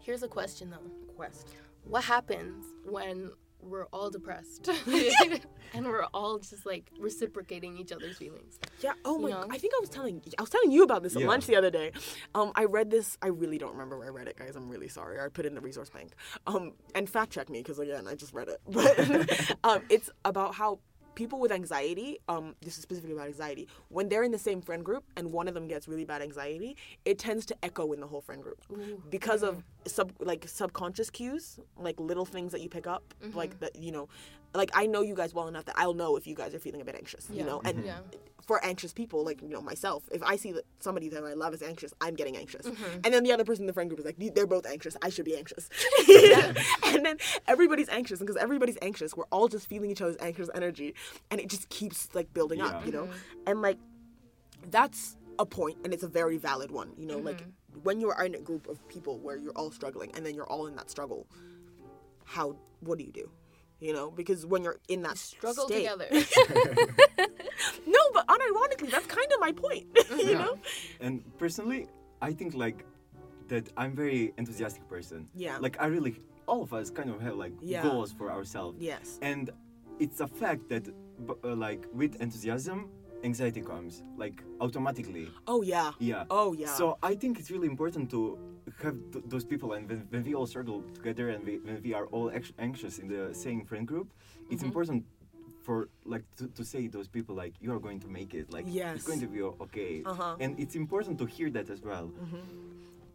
[0.00, 1.14] Here's a question though.
[1.16, 1.48] Quest.
[1.84, 3.32] What happens when
[3.62, 4.68] we're all depressed
[5.74, 8.58] and we're all just like reciprocating each other's feelings?
[8.80, 8.92] Yeah.
[9.04, 9.28] Oh my.
[9.28, 9.46] You know?
[9.50, 11.28] I think I was telling I was telling you about this at Yeah.
[11.28, 11.92] lunch the other day.
[12.34, 13.16] Um, I read this.
[13.22, 14.56] I really don't remember where I read it, guys.
[14.56, 15.20] I'm really sorry.
[15.20, 16.12] I put it in the resource bank.
[16.46, 18.60] Um, and fact check me because again, I just read it.
[18.72, 20.80] But um, it's about how
[21.14, 22.18] people with anxiety.
[22.28, 23.68] Um, this is specifically about anxiety.
[23.88, 26.76] When they're in the same friend group and one of them gets really bad anxiety,
[27.04, 28.60] it tends to echo in the whole friend group
[29.10, 33.02] because of sub like subconscious cues, like little things that you pick up,
[33.34, 34.08] like that you know.
[34.54, 36.82] Like I know you guys well enough that I'll know if you guys are feeling
[36.82, 37.98] a bit anxious, you know, and Yeah.
[38.46, 41.54] For anxious people, like you know myself, if I see that somebody that I love
[41.54, 43.00] is anxious, I'm getting anxious, Mm-hmm.
[43.04, 45.10] and then the other person in the friend group is like, they're both anxious, I
[45.10, 45.68] should be anxious,
[46.86, 47.16] and then
[47.46, 50.94] everybody's anxious, and because everybody's anxious, we're all just feeling each other's anxious energy,
[51.30, 53.08] and it just keeps like building up, you know,
[53.46, 53.78] and like
[54.70, 57.80] that's a point, and it's a very valid one, you know, like Mm-hmm.
[57.84, 60.46] when you are in a group of people where you're all struggling, and then you're
[60.50, 61.26] all in that struggle,
[62.24, 63.30] how what do you do?
[63.82, 66.06] You know, because when you're in that Struggle state, together.
[67.96, 69.86] no, but unironically, that's kind of my point.
[70.10, 70.38] you Yeah.
[70.44, 70.54] know?
[71.00, 71.88] And personally,
[72.28, 72.84] I think like
[73.48, 75.26] that I'm very enthusiastic person.
[75.34, 75.58] Yeah.
[75.58, 76.14] Like I really,
[76.46, 77.82] all of us kind of have like Yeah.
[77.82, 78.76] goals for ourselves.
[78.80, 79.18] Yes.
[79.20, 79.50] And
[79.98, 80.84] it's a fact that
[81.26, 82.88] b- uh, like with enthusiasm,
[83.22, 85.28] anxiety comes like automatically.
[85.46, 85.92] Oh yeah.
[85.98, 86.24] Yeah.
[86.30, 86.74] Oh yeah.
[86.74, 88.38] So I think it's really important to
[88.82, 91.94] have th- those people, and when, when we all struggle together, and we, when we
[91.94, 94.08] are all ax- anxious in the same friend group,
[94.50, 94.66] it's Mm-hmm.
[94.66, 95.04] important
[95.62, 98.64] for like to, to say those people like you are going to make it, like
[98.68, 98.96] Yes.
[98.96, 100.36] it's going to be okay, Uh-huh.
[100.40, 102.10] and it's important to hear that as well.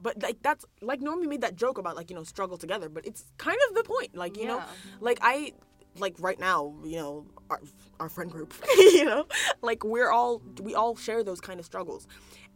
[0.02, 3.06] but like that's like Noemi made that joke about like you know struggle together, but
[3.06, 4.16] it's kind of the point.
[4.16, 4.62] Like you know,
[5.02, 5.54] like I
[6.00, 7.62] like right now you know our
[8.00, 9.26] our friend group, you know,
[9.62, 12.08] like we're all we all share those kind of struggles,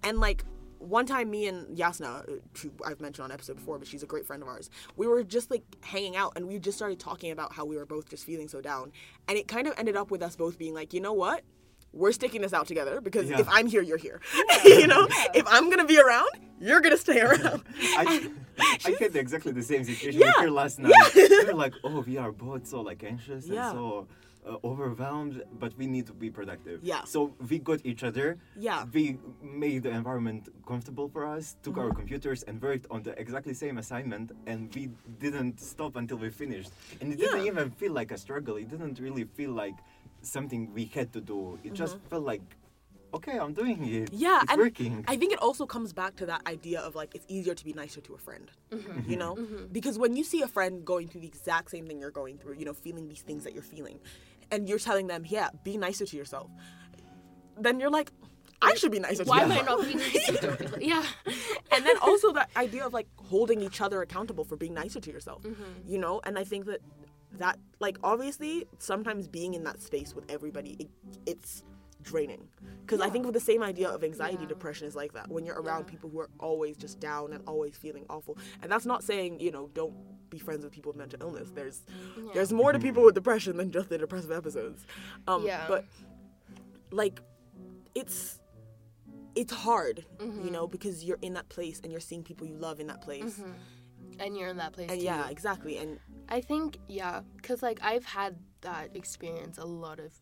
[0.03, 0.43] and like.
[0.83, 4.07] One time, me and Yasna, uh, who I've mentioned on episode before, but she's a
[4.07, 4.67] great friend of ours.
[4.95, 7.85] We were just like hanging out, and we just started talking about how we were
[7.85, 8.91] both just feeling so down,
[9.27, 11.43] and it kind of ended up with us both being like, you know what,
[11.93, 13.39] we're sticking this out together because Yeah.
[13.41, 14.21] if I'm here, you're here.
[14.65, 16.29] you know, if I'm gonna be around,
[16.59, 17.61] you're gonna stay around.
[17.79, 20.27] I, I had exactly the same situation Yeah.
[20.27, 20.93] with her last night.
[21.15, 23.69] we were like, oh, we are both so like anxious Yeah.
[23.69, 24.07] and so
[24.47, 26.79] uh, overwhelmed, but we need to be productive.
[26.83, 27.03] Yeah.
[27.03, 28.37] So we got each other.
[28.57, 28.85] Yeah.
[28.91, 33.53] We made the environment comfortable for us, took our computers and worked on the exactly
[33.53, 34.89] same assignment, and we
[35.19, 36.71] didn't stop until we finished.
[36.99, 37.51] And it didn't Yeah.
[37.51, 38.55] even feel like a struggle.
[38.57, 39.75] It didn't really feel like
[40.23, 41.59] something we had to do.
[41.63, 42.41] It just felt like,
[43.13, 44.09] okay, I'm doing it.
[44.13, 45.05] Yeah, it's and working.
[45.07, 47.73] I think it also comes back to that idea of like it's easier to be
[47.73, 49.09] nicer to a friend, mm-hmm.
[49.09, 49.55] you know, mm-hmm.
[49.55, 49.65] Mm-hmm.
[49.73, 52.55] because when you see a friend going through the exact same thing you're going through,
[52.55, 53.99] you know, feeling these things that you're feeling,
[54.51, 56.49] and you're telling them, yeah, be nicer to yourself,
[57.57, 58.11] then you're like,
[58.61, 59.51] I should be nicer to Why am.
[59.51, 60.57] I not being nicer?
[60.79, 61.03] Yeah.
[61.71, 65.11] and then also that idea of like holding each other accountable for being nicer to
[65.11, 65.91] yourself Mm-hmm.
[65.91, 66.81] you know and i think that
[67.39, 70.89] that like obviously sometimes being in that space with everybody it,
[71.25, 71.63] it's
[72.03, 72.47] draining
[72.85, 74.47] because I think with the same idea of anxiety Yeah.
[74.49, 75.91] depression is like that when you're around Yeah.
[75.91, 79.51] people who are always just down and always feeling awful and that's not saying you
[79.51, 79.93] know don't
[80.29, 81.83] be friends with people with mental illness there's
[82.17, 82.31] Yeah.
[82.33, 84.85] there's more to people with depression than just the depressive episodes
[85.27, 85.65] um Yeah.
[85.67, 85.85] but
[86.91, 87.19] like
[87.95, 88.39] it's
[89.35, 90.45] it's hard Mm-hmm.
[90.45, 93.01] you know because you're in that place and you're seeing people you love in that
[93.01, 93.39] place
[94.19, 95.99] and you're in that place and yeah exactly and
[96.29, 100.13] I think yeah, cause like I've had that experience a lot of,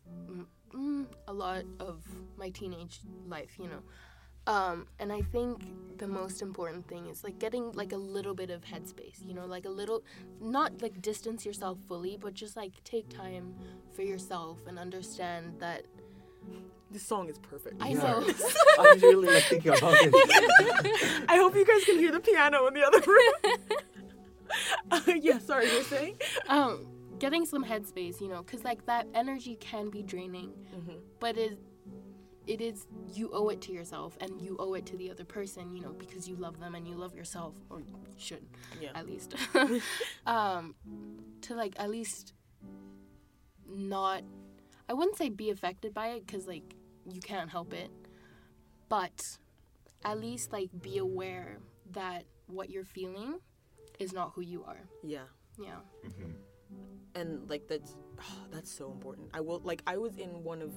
[0.74, 2.04] mm, a lot of
[2.36, 3.82] my teenage life, you know,
[4.52, 5.62] um, and I think
[5.98, 9.46] the most important thing is like getting like a little bit of headspace, you know,
[9.46, 10.02] like a little,
[10.40, 13.54] not like distance yourself fully, but just like take time
[13.94, 15.84] for yourself and understand that
[16.90, 18.02] this song is perfect I Yeah.
[18.02, 18.26] know.
[18.78, 21.24] I was really like thinking about it.
[21.28, 23.34] I hope you guys can hear the piano in the other room.
[24.90, 26.14] uh, yeah, sorry, you're saying?
[26.48, 26.86] um,
[27.20, 30.52] getting some headspace, you know, because like that energy can be draining,
[31.20, 31.58] but it
[32.46, 35.70] it is you owe it to yourself and you owe it to the other person,
[35.70, 38.44] you know, because you love them and you love yourself, or you should
[38.80, 38.90] Yeah.
[38.94, 39.34] at least,
[40.26, 40.74] um,
[41.42, 42.32] to like at least
[43.68, 44.22] not,
[44.88, 46.74] I wouldn't say be affected by it because like
[47.06, 47.90] you can't help it,
[48.88, 49.38] but
[50.04, 51.58] at least like be aware
[51.92, 53.38] that what you're feeling
[53.98, 54.80] is not who you are.
[55.04, 55.28] Yeah.
[55.62, 55.76] Yeah.
[57.14, 57.96] And like that's
[58.50, 59.28] that's so important.
[59.34, 60.72] I will like I was in one of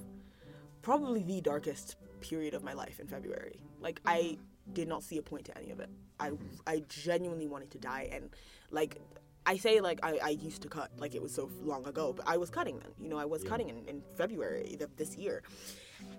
[0.82, 3.62] probably the darkest period of my life in February.
[3.80, 4.74] Like I mm-hmm.
[4.74, 5.89] did not see a point to any of it.
[6.20, 6.32] I
[6.68, 8.30] I genuinely wanted to die and
[8.72, 9.00] like
[9.46, 12.28] I say like I, I used to cut like it was so long ago, but
[12.28, 12.91] I was cutting then.
[13.00, 13.50] You know, I was Yeah.
[13.50, 15.44] cutting in, in February of this year.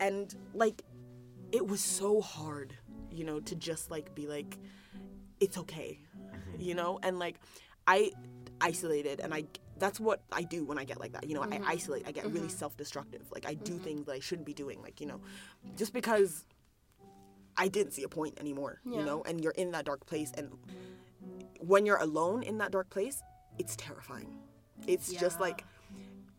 [0.00, 0.82] And like
[1.52, 2.74] it was so hard,
[3.10, 4.58] you know, to just like be like
[5.40, 6.00] it's okay.
[6.16, 6.60] Mm-hmm.
[6.60, 6.98] You know?
[7.02, 7.36] And like
[7.86, 8.12] I
[8.60, 9.44] isolated and I
[9.78, 11.28] that's what I do when I get like that.
[11.28, 11.68] You know, I mm-hmm.
[11.68, 12.04] isolate.
[12.06, 12.48] I get really mm-hmm.
[12.48, 13.22] self-destructive.
[13.32, 13.84] Like I do mm-hmm.
[13.84, 14.80] things that I shouldn't be doing.
[14.82, 15.20] Like, you know,
[15.76, 16.46] just because
[17.56, 20.50] I didn't see a point anymore, you know, and you're in that dark place and
[21.60, 23.22] when you're alone in that dark place,
[23.58, 24.28] it's terrifying.
[24.86, 25.64] It's just like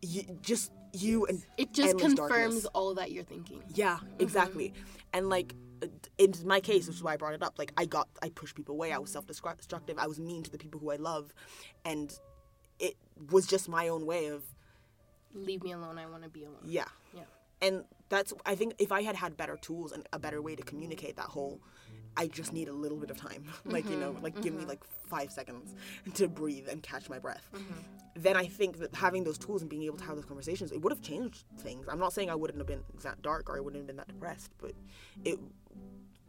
[0.01, 2.65] you, just you and It just confirms darkness.
[2.73, 3.63] all that you're thinking.
[3.73, 4.73] Yeah, exactly.
[5.13, 5.55] And like
[6.17, 8.55] in my case, which is why I brought it up, like I got I pushed
[8.55, 8.91] people away.
[8.91, 9.97] I was self-destructive.
[9.97, 11.33] I was mean to the people who I love,
[11.83, 12.13] and
[13.31, 14.43] was just my own way of
[15.33, 15.97] Leave me alone.
[15.97, 16.59] I want to be alone.
[16.65, 16.85] yeah.
[17.13, 17.23] Yeah.
[17.61, 20.63] And that's I think if I had had better tools and a better way to
[20.63, 21.59] communicate that whole
[22.17, 23.45] I just need a little bit of time.
[23.65, 24.23] like, you know, mm-hmm.
[24.23, 24.69] like give me mm-hmm.
[24.69, 25.75] like 5 seconds
[26.13, 27.49] to breathe and catch my breath.
[27.53, 27.81] Mm-hmm.
[28.17, 30.81] Then I think that having those tools and being able to have those conversations, it
[30.81, 31.87] would have changed things.
[31.89, 34.07] I'm not saying I wouldn't have been that dark or I wouldn't have been that
[34.07, 34.71] depressed, but
[35.25, 35.39] it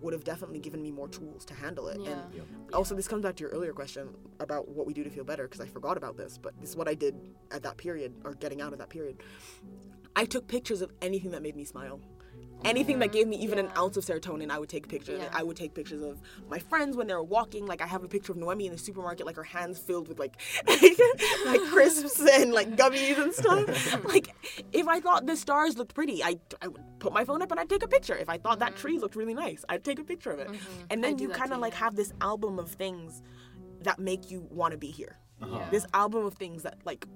[0.01, 1.99] would have definitely given me more tools to handle it.
[2.01, 2.21] Yeah.
[2.67, 4.09] And also, this comes back to your earlier question
[4.41, 6.77] about what we do to feel better, because I forgot about this, but this is
[6.77, 7.15] what I did
[7.51, 9.23] at that period, or getting out of that period.
[10.15, 12.01] I took pictures of anything that made me smile.
[12.65, 15.21] Anything that gave me even an ounce of serotonin, I would take pictures.
[15.21, 15.29] Yeah.
[15.33, 17.67] I would take pictures of my friends when they were walking.
[17.67, 20.19] Like I have a picture of Noemi in the supermarket, like her hands filled with
[20.19, 20.41] like
[21.47, 24.05] like crisps and like gummies and stuff.
[24.05, 24.35] like
[24.73, 27.61] if I thought the stars looked pretty, I I would put my phone up and
[27.61, 28.17] I'd take a picture.
[28.17, 30.49] If I thought that tree looked really nice, I'd take a picture of it.
[30.49, 30.93] And Mm-hmm.
[30.93, 33.23] I then you kind of like have this album of things
[33.83, 35.17] that make you want to be here.
[35.47, 35.69] Yeah.
[35.71, 37.07] This album of things that like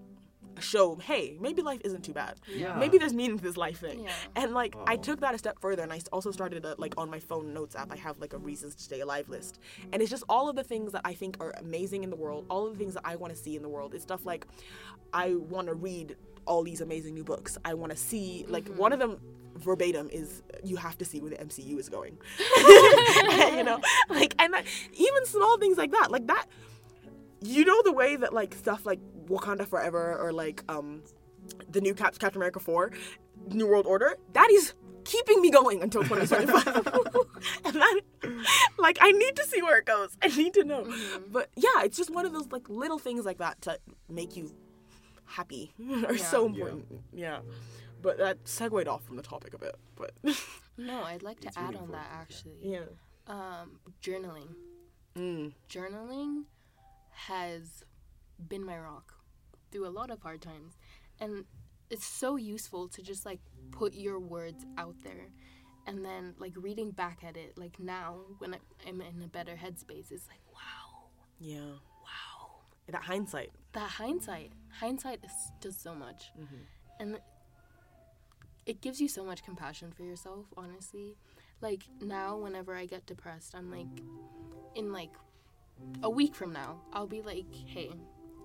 [0.61, 2.41] show, hey, maybe life isn't too bad.
[2.49, 2.77] Yeah.
[2.77, 4.05] Maybe there's meaning to this life thing.
[4.05, 4.13] Yeah.
[4.37, 4.97] And like I Oh.
[4.97, 7.75] took that a step further and I also started a, like on my phone notes
[7.77, 9.59] app I have like a reasons to stay alive list.
[9.93, 12.47] And it's just all of the things that I think are amazing in the world,
[12.51, 13.95] all of the things that I want to see in the world.
[13.95, 14.47] It's stuff like
[15.13, 17.59] I want to read all these amazing new books.
[17.65, 19.13] I want to see like one of mm-hmm.
[19.13, 19.21] them
[19.57, 22.17] verbatim is you have to see where the MCU is going.
[22.39, 26.47] you know, like and that, even small things like that, like that
[27.43, 31.03] you know the way that like stuff like Wakanda Forever or like um
[31.71, 32.91] the new Cap- Captain America 4
[33.53, 34.75] New World Order that is
[35.05, 36.77] keeping me going until 2025
[37.65, 38.01] and that
[38.79, 40.17] like I need to see where it goes.
[40.23, 40.85] I need to know.
[41.33, 43.79] But yeah it's just one of those like little things like that to
[44.09, 44.55] make you
[45.25, 45.73] happy
[46.07, 46.87] are so important.
[47.13, 47.39] Yeah.
[48.03, 50.13] but that segued off from the topic a bit but
[50.77, 52.55] No, I'd like to It's add really on that actually.
[52.63, 52.81] yeah.
[53.27, 54.49] Um, journaling.
[55.15, 55.53] mm.
[55.69, 56.45] Journaling
[57.27, 57.85] has
[58.49, 59.13] been my rock
[59.71, 60.79] through a lot of hard times,
[61.21, 61.45] and
[61.91, 63.41] it's so useful to just like
[63.73, 65.29] put your words out there,
[65.87, 68.57] and then like reading back at it, like now when
[68.87, 71.09] I'm in a better headspace, it's like wow,
[71.39, 71.77] yeah.
[72.03, 72.61] Wow.
[72.89, 73.51] that hindsight.
[73.73, 76.63] That hindsight, hindsight is, does so much, mm-hmm.
[76.99, 77.19] and
[78.67, 80.47] it gives you so much compassion for yourself.
[80.57, 81.17] Honestly,
[81.61, 84.03] like now, whenever I get depressed, I'm like,
[84.75, 85.11] in like
[86.03, 87.91] a week from now, I'll be like, hey,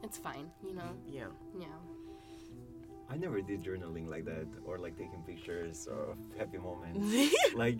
[0.03, 1.27] it's fine, you know, yeah
[1.57, 1.67] yeah,
[3.09, 7.33] I never did journaling like that or like taking pictures of happy moments.
[7.55, 7.79] like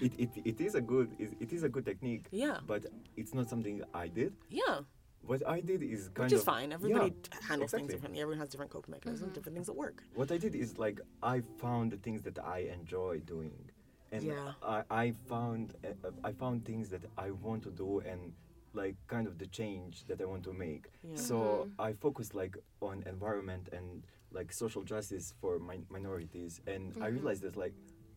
[0.00, 2.58] it, it, it is a good it, it is a good technique, yeah.
[2.66, 4.32] but it's not something I did.
[4.48, 4.80] Yeah.
[5.22, 6.72] What I did is kind Which is of fine.
[6.72, 8.20] Everybody yeah, handles things differently.
[8.20, 9.34] Everyone has different coping mechanisms, Mhm.
[9.34, 10.02] different things that work.
[10.14, 13.54] What I did is like I found the things that I enjoy doing,
[14.12, 14.52] and Yeah.
[14.62, 18.32] I, I found uh, I found things that I want to do and
[18.74, 20.88] like kind of the change that I want to make.
[21.02, 21.16] Yeah.
[21.16, 21.70] So Mhm.
[21.78, 27.14] I focused like on environment and like social justice for min- minorities, and I Mhm.
[27.14, 27.74] realized that like.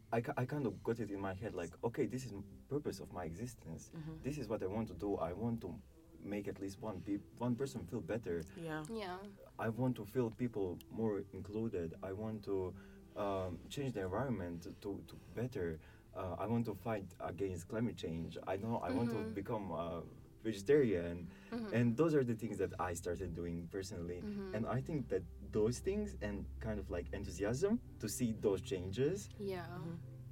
[0.09, 2.31] I, ki- I kind of got it in my head like okay this is
[2.69, 4.23] purpose of my existence Mhm.
[4.23, 5.75] this is what I want to do I want to
[6.23, 8.85] make at least one pe- one person feel better Yeah.
[8.89, 9.17] Yeah.
[9.59, 11.95] I want to feel people more included.
[12.01, 12.73] I want to
[13.17, 15.77] um, change the environment to, to better.
[16.15, 18.37] Uh, I want to fight against climate change.
[18.47, 19.33] I know I want to Mhm.
[19.33, 20.03] become a
[20.43, 21.27] vegetarian.
[21.51, 21.73] Mhm.
[21.73, 24.21] And those are the things that I started doing personally.
[24.23, 24.53] Mhm.
[24.55, 29.29] And I think that those things and kind of like enthusiasm to see those changes
[29.39, 29.65] yeah.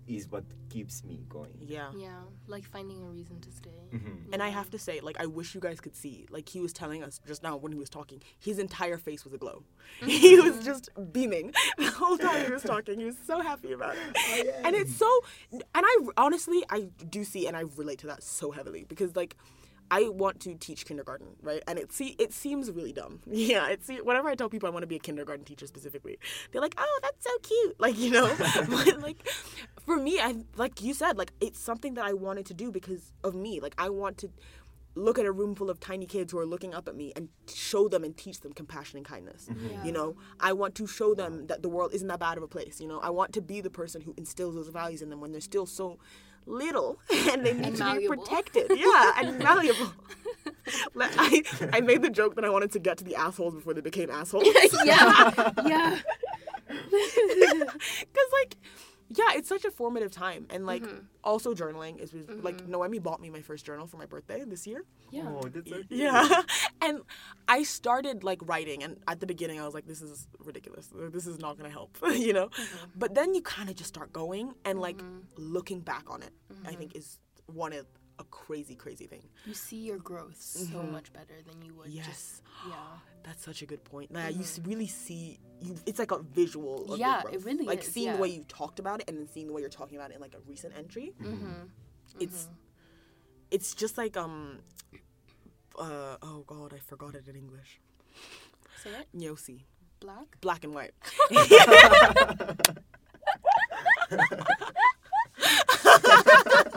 [0.07, 1.57] is what keeps me going.
[1.65, 1.91] Yeah.
[1.97, 2.21] Yeah.
[2.45, 3.81] Like finding a reason to stay.
[3.91, 4.31] Mhm.
[4.33, 6.27] And I have to say, like, I wish you guys could see.
[6.29, 9.33] Like, he was telling us just now when he was talking, his entire face was
[9.33, 9.63] aglow.
[10.05, 12.99] he was just beaming the whole time he was talking.
[12.99, 14.55] He was so happy about it.
[14.63, 15.09] And it's so,
[15.51, 19.35] and I honestly, I do see and I relate to that so heavily because, like,
[19.91, 21.61] I want to teach kindergarten, right?
[21.67, 23.19] And it see it seems really dumb.
[23.27, 26.17] Yeah, it see whenever I tell people I want to be a kindergarten teacher specifically,
[26.51, 28.33] they're like, "Oh, that's so cute." Like, you know,
[28.69, 29.27] but like
[29.85, 33.11] for me, I like you said, like it's something that I wanted to do because
[33.23, 33.59] of me.
[33.59, 34.29] Like I want to
[34.95, 37.27] look at a room full of tiny kids who are looking up at me and
[37.53, 39.47] show them and teach them compassion and kindness.
[39.51, 39.67] Mm-hmm.
[39.67, 39.83] Yeah.
[39.83, 42.47] You know, I want to show them that the world isn't that bad of a
[42.47, 42.79] place.
[42.79, 45.31] You know, I want to be the person who instills those values in them when
[45.33, 45.99] they're still so
[46.45, 46.99] little
[47.31, 48.71] and they need And to be protected.
[48.75, 49.93] Yeah, and malleable.
[50.99, 51.43] I,
[51.73, 54.09] I made the joke that I wanted to get to the assholes before they became
[54.09, 54.45] assholes.
[54.85, 55.51] yeah.
[55.65, 55.99] Yeah.
[56.67, 58.55] Because, like,
[59.09, 60.47] yeah, it's such a formative time.
[60.49, 61.05] And, like, Mm-hmm.
[61.23, 62.71] also journaling is like, mm-hmm.
[62.71, 64.85] Noemi bought me my first journal for my birthday this year.
[65.11, 65.23] Yeah.
[65.27, 65.87] Oh, that's so cute.
[65.89, 66.41] Yeah.
[66.81, 67.01] and
[67.47, 68.83] I started, like, writing.
[68.83, 70.89] And at the beginning, I was like, this is ridiculous.
[71.11, 72.47] This is not going to help, you know?
[72.47, 72.85] Mm-hmm.
[72.95, 75.19] But then you kind of just start going and, like, mm-hmm.
[75.37, 76.31] looking back on it,
[76.65, 77.85] I think is one of
[78.19, 79.23] a crazy, crazy thing.
[79.45, 80.91] You see your growth so Mhm.
[80.91, 82.05] much better than you would Yes.
[82.07, 82.75] just yeah.
[83.23, 84.11] That's such a good point.
[84.11, 85.75] Yeah, you really see you.
[85.85, 86.95] It's like a visual.
[86.97, 89.47] Yeah, it really like is, seeing the way you talked about it and then seeing
[89.47, 91.13] the way you're talking about it in like a recent entry.
[91.21, 91.67] Mm-hmm.
[92.19, 92.47] It's
[93.51, 94.59] it's just like um
[95.77, 97.79] uh oh god I forgot it in English.
[98.83, 99.07] Say it.
[99.15, 99.63] Nyosi,
[99.99, 100.39] Black.
[100.41, 100.93] black and white.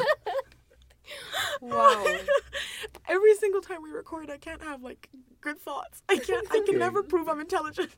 [1.61, 2.05] Wow.
[3.09, 5.09] Every single time we record, I can't have like
[5.41, 6.03] good thoughts.
[6.09, 6.47] I can't.
[6.51, 7.91] I can never prove I'm intelligent.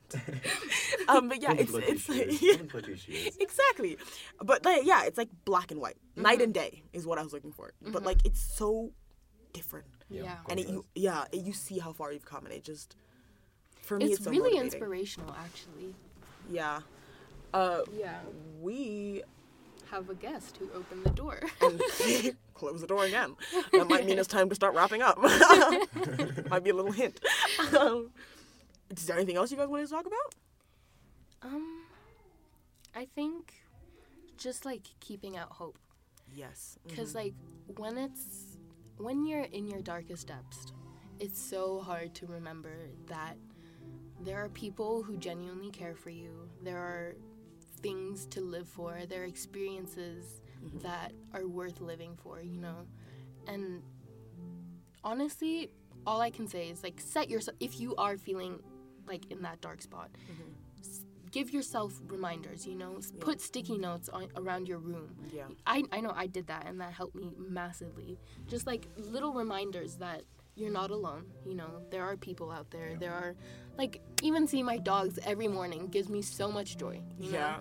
[1.08, 2.54] um, but yeah, it's it's like, yeah.
[2.56, 3.36] Don't plot issues.
[3.40, 3.96] exactly
[4.42, 7.32] but like, yeah it's like black and white night and day is what i was
[7.32, 8.92] looking for but like it's so
[9.52, 10.36] different Yeah.
[10.48, 12.96] and it, you yeah it, you see how far you've come and it just
[13.82, 14.66] for me it's, It's so really motivating.
[14.72, 15.94] inspirational, actually.
[16.50, 16.80] yeah
[17.54, 18.18] uh Yeah.
[18.60, 19.22] we
[19.90, 21.40] Have a guest who opened the door.
[21.60, 21.80] and
[22.54, 23.34] close the door again
[23.72, 25.18] that might mean it's time to start wrapping up
[26.50, 27.18] might be a little hint
[27.78, 28.10] um,
[28.90, 30.34] is there anything else you guys want to talk about
[31.42, 31.84] um,
[32.94, 33.54] I think
[34.36, 35.78] just like keeping out hope.
[36.34, 37.34] yes Because, like,
[37.76, 38.58] when it's,
[38.98, 40.66] when you're in your darkest depths,
[41.18, 42.72] it's so hard to remember
[43.08, 43.36] that
[44.22, 46.30] there are people who genuinely care for you.
[46.62, 47.14] There are
[47.82, 49.00] things to live for.
[49.08, 50.78] There are experiences mm-hmm.
[50.80, 52.86] that are worth living for, you know?
[53.46, 53.82] And
[55.04, 55.70] honestly,
[56.06, 58.60] all I can say is, like, set yourself, if you are feeling
[59.06, 60.50] like in that dark spot, mm-hmm.
[60.80, 62.96] s- give yourself reminders, you know?
[62.98, 65.16] S- Put sticky notes on, around your room.
[65.32, 68.18] yeah I, I know I did that and that helped me massively.
[68.46, 70.22] Just like little reminders that
[70.60, 71.24] you're not alone.
[71.46, 72.96] You know, there are people out there.
[72.98, 73.34] There are,
[73.78, 77.00] like, even seeing my dogs every morning gives me so much joy.
[77.18, 77.38] You know?
[77.38, 77.58] yeah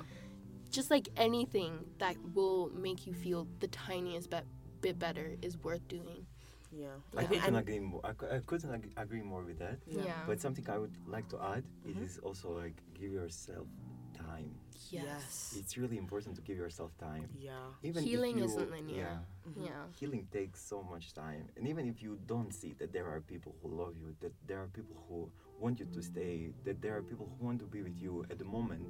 [0.69, 4.45] Just like anything that will make you feel the tiniest bit,
[4.81, 6.25] bit better is worth doing.
[6.71, 7.27] yeah I Yeah.
[7.41, 8.01] couldn't agree more.
[8.05, 9.77] I, I couldn't ag- agree more with that.
[9.87, 10.03] Yeah.
[10.05, 10.21] Yeah.
[10.29, 12.03] But something I would like to add Mhm.
[12.05, 13.65] is also like give yourself
[14.13, 14.51] time.
[14.91, 17.30] Yes It's really important to give yourself time.
[17.38, 17.53] yeah
[17.84, 18.97] Even Healing you- isn't linear.
[18.97, 19.65] Yeah, Mhm.
[19.67, 19.84] Yeah.
[19.99, 23.55] healing takes so much time, and even if you don't see that there are people
[23.61, 27.03] who love you, that there are people who want you to stay, that there are
[27.03, 28.86] people who want to be with you at the moment,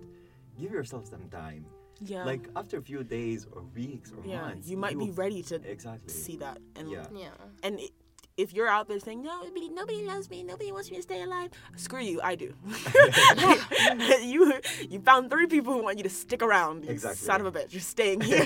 [0.58, 1.66] give yourself some time.
[2.02, 5.42] yeah Like after a few days or weeks or yeah months, you might be ready
[5.52, 7.08] to exactly see that and Yeah.
[7.12, 7.36] Yeah.
[7.66, 7.92] and it,
[8.44, 11.50] if you're out there saying nobody, nobody loves me, nobody wants me to stay alive,
[11.76, 12.54] screw you, I do.
[14.34, 14.42] you
[14.90, 16.86] you found three people who want you to stick around.
[16.86, 17.26] You Exactly.
[17.30, 18.46] son of a bitch, you're staying here.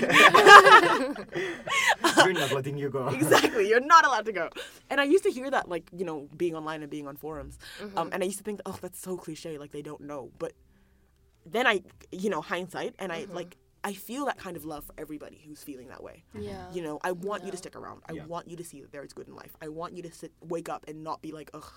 [2.24, 3.08] You're not letting you go.
[3.08, 4.48] exactly, you're not allowed to go.
[4.90, 7.58] And I used to hear that, like you know, being online and being on forums,
[7.80, 7.98] Mm-hmm.
[7.98, 10.30] um, and I used to think, oh, that's so cliche, like they don't know.
[10.38, 10.52] But
[11.46, 11.82] then I,
[12.12, 13.30] you know, hindsight, and Mm-hmm.
[13.32, 13.56] I like.
[13.86, 16.24] I feel that kind of love for everybody who's feeling that way.
[16.32, 16.64] Yeah.
[16.72, 18.00] You know, I want you to stick around.
[18.08, 18.24] I Yeah.
[18.24, 19.54] want you to see that there is good in life.
[19.60, 21.70] I want you to sit, wake up, and not be like, ugh.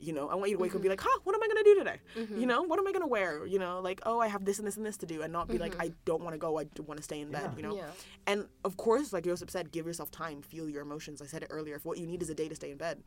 [0.00, 0.92] You know, I want you to wake up and be mm-hmm.
[0.94, 2.00] like, huh, what am I gonna do today?
[2.16, 2.40] Mm-hmm.
[2.40, 3.46] You know, what am I gonna wear?
[3.46, 5.46] You know, like, oh, I have this and this and this to do, and not
[5.46, 5.82] be like, mm-hmm.
[5.82, 6.58] I don't want to go.
[6.58, 7.50] I want to stay in bed.
[7.52, 7.56] Yeah.
[7.56, 7.76] You know.
[7.76, 7.90] Yeah.
[8.26, 11.22] And of course, like Josip said, give yourself time, feel your emotions.
[11.22, 11.76] I said it earlier.
[11.76, 13.04] If what you need is a day to stay in bed,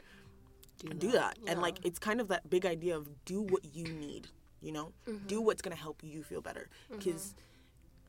[0.98, 1.38] do that.
[1.46, 4.30] And like, it's kind of that big idea of do what you need.
[4.62, 4.94] You know,
[5.28, 7.36] do what's gonna help you feel better, because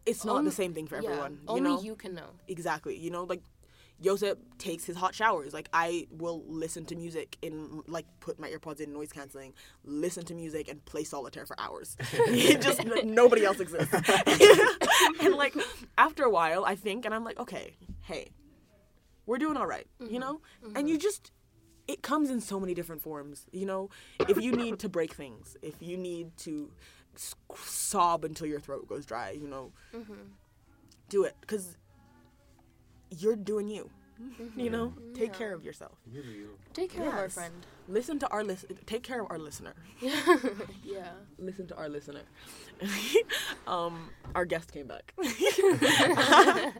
[0.06, 1.10] it's not Only- the same thing for yeah.
[1.10, 1.32] everyone.
[1.32, 1.82] You Only know?
[1.82, 2.30] you can know.
[2.48, 3.42] exactly you know like
[4.00, 8.48] Josip takes his hot showers like i will listen to music in like put my
[8.50, 9.54] earpods in noise canceling
[9.84, 13.94] listen to music and play solitaire for hours it just nobody else exists
[15.22, 15.54] and like
[15.96, 18.28] after a while i think and i'm like okay hey
[19.24, 20.76] we're doing all right, you mm-hmm, know mm-hmm.
[20.76, 21.32] and you just
[21.88, 23.90] it comes in so many different forms you know
[24.28, 26.70] if you need to break things if you need to
[27.54, 29.72] sob until your throat goes dry you know
[31.08, 31.76] do it because
[33.10, 33.90] you're doing you.
[34.56, 35.98] You know, take care of yourself.
[36.10, 36.56] You.
[36.72, 37.52] Take care of our friend.
[37.86, 38.64] Listen to our list.
[38.86, 39.74] Take care of our listener.
[40.82, 41.10] yeah.
[41.38, 42.22] Listen to our listener.
[43.66, 45.12] um, our guest came back.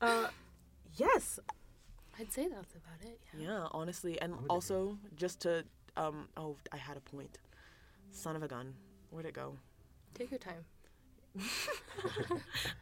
[0.00, 0.28] uh,
[0.96, 1.38] yes.
[2.18, 3.20] I'd say that's about it.
[3.38, 3.48] Yeah.
[3.48, 3.66] Yeah.
[3.72, 5.64] Honestly, and also just to
[5.98, 6.28] um.
[6.38, 7.38] Oh, I had a point.
[8.10, 8.72] Son of a gun.
[9.12, 9.56] Where'd it go?
[10.14, 10.64] Take your time.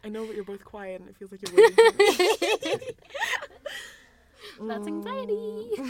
[0.04, 1.76] I know, but you're both quiet, and it feels like you're waiting.
[1.76, 2.78] For
[4.66, 4.68] me.
[4.68, 5.70] That's anxiety.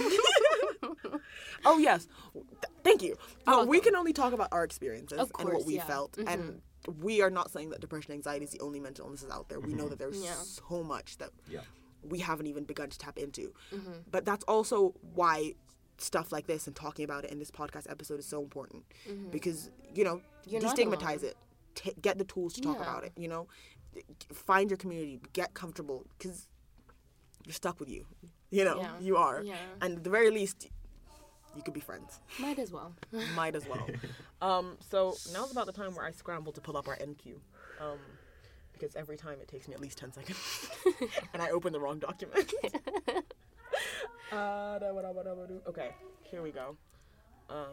[1.66, 2.44] Oh yes, Th-
[2.82, 3.16] thank you.
[3.46, 5.84] Uh, we can only talk about our experiences Of and what we yeah.
[5.84, 6.62] felt, and
[7.02, 9.60] we are not saying that depression, anxiety is the only mental illnesses out there.
[9.60, 10.32] We know that there's Yeah.
[10.36, 11.60] so much that Yeah.
[12.02, 13.52] we haven't even begun to tap into.
[13.74, 13.92] Mm-hmm.
[14.10, 15.54] But that's also why
[16.02, 18.84] stuff like this and talking about it in this podcast episode is so important
[19.30, 20.50] because you know Mm-hmm.
[20.52, 21.36] You're destigmatize it,
[21.74, 22.82] t- get the tools to talk Yeah.
[22.82, 23.12] about it.
[23.14, 23.46] You know,
[24.32, 26.48] find your community, get comfortable because
[27.44, 28.06] you're stuck with you.
[28.50, 28.98] You know, Yeah.
[29.00, 29.56] you are, Yeah.
[29.82, 30.68] and at the very least,
[31.54, 32.20] you could be friends.
[32.38, 32.94] Might as well.
[33.36, 33.86] Might as well.
[34.40, 37.34] um, so now's about the time where I scramble to pull up our NQ.
[37.80, 37.98] Um,
[38.72, 40.70] because every time it takes me at least 10 seconds.
[41.34, 42.50] and I open the wrong document.
[44.32, 45.60] Uh, do.
[45.66, 45.90] okay,
[46.22, 46.76] here we go.
[47.48, 47.64] Uh,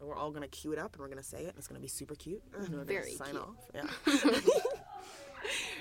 [0.00, 1.48] we're all gonna cue it up and we're gonna say it.
[1.48, 2.40] And it's gonna be super cute.
[2.56, 3.42] And we're Very gonna sign cute.
[3.42, 4.38] off.
[4.44, 4.50] Yeah.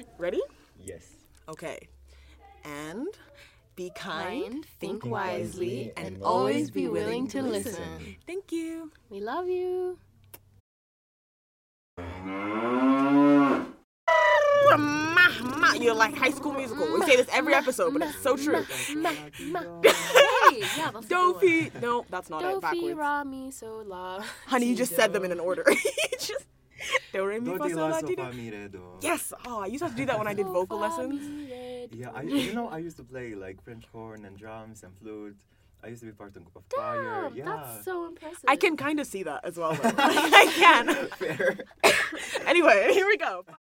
[0.18, 0.42] Ready?
[0.84, 1.06] Yes.
[1.48, 1.78] Okay.
[2.64, 3.08] And
[3.76, 7.74] be kind, Kind, think think wisely, wisely, and and always be willing to listen.
[7.74, 8.16] listen.
[8.26, 8.92] Thank you.
[9.10, 10.00] We love you.
[15.80, 16.86] You're like High School Musical.
[16.94, 18.66] We say this every episode, but it's so true.
[20.48, 21.82] Hey, yeah, that's Dofi.
[21.82, 22.56] No, that's not it.
[22.56, 22.96] Dofi, Backwards.
[22.98, 24.22] ra, mi, so, la.
[24.46, 25.66] Honey, you just said them in an order.
[25.76, 26.46] You just
[27.14, 28.24] do re mi Do fa sol la la ti do.
[28.24, 28.82] fa mi re do.
[29.02, 29.34] Yes.
[29.40, 31.20] Ah, oh, I used to have to do that when I did vocal lessons.
[31.22, 31.98] mi, re, do.
[31.98, 35.38] Yeah, I you know I used to play like French horn and drums and flute.
[35.84, 37.04] I used to be part of a Group of choir.
[37.30, 37.46] Damn, Yeah.
[37.46, 38.44] that's so impressive.
[38.48, 39.78] I can kind of see that as well.
[39.82, 41.08] I can.
[41.18, 41.58] Fair.
[42.46, 43.46] anyway, here we go.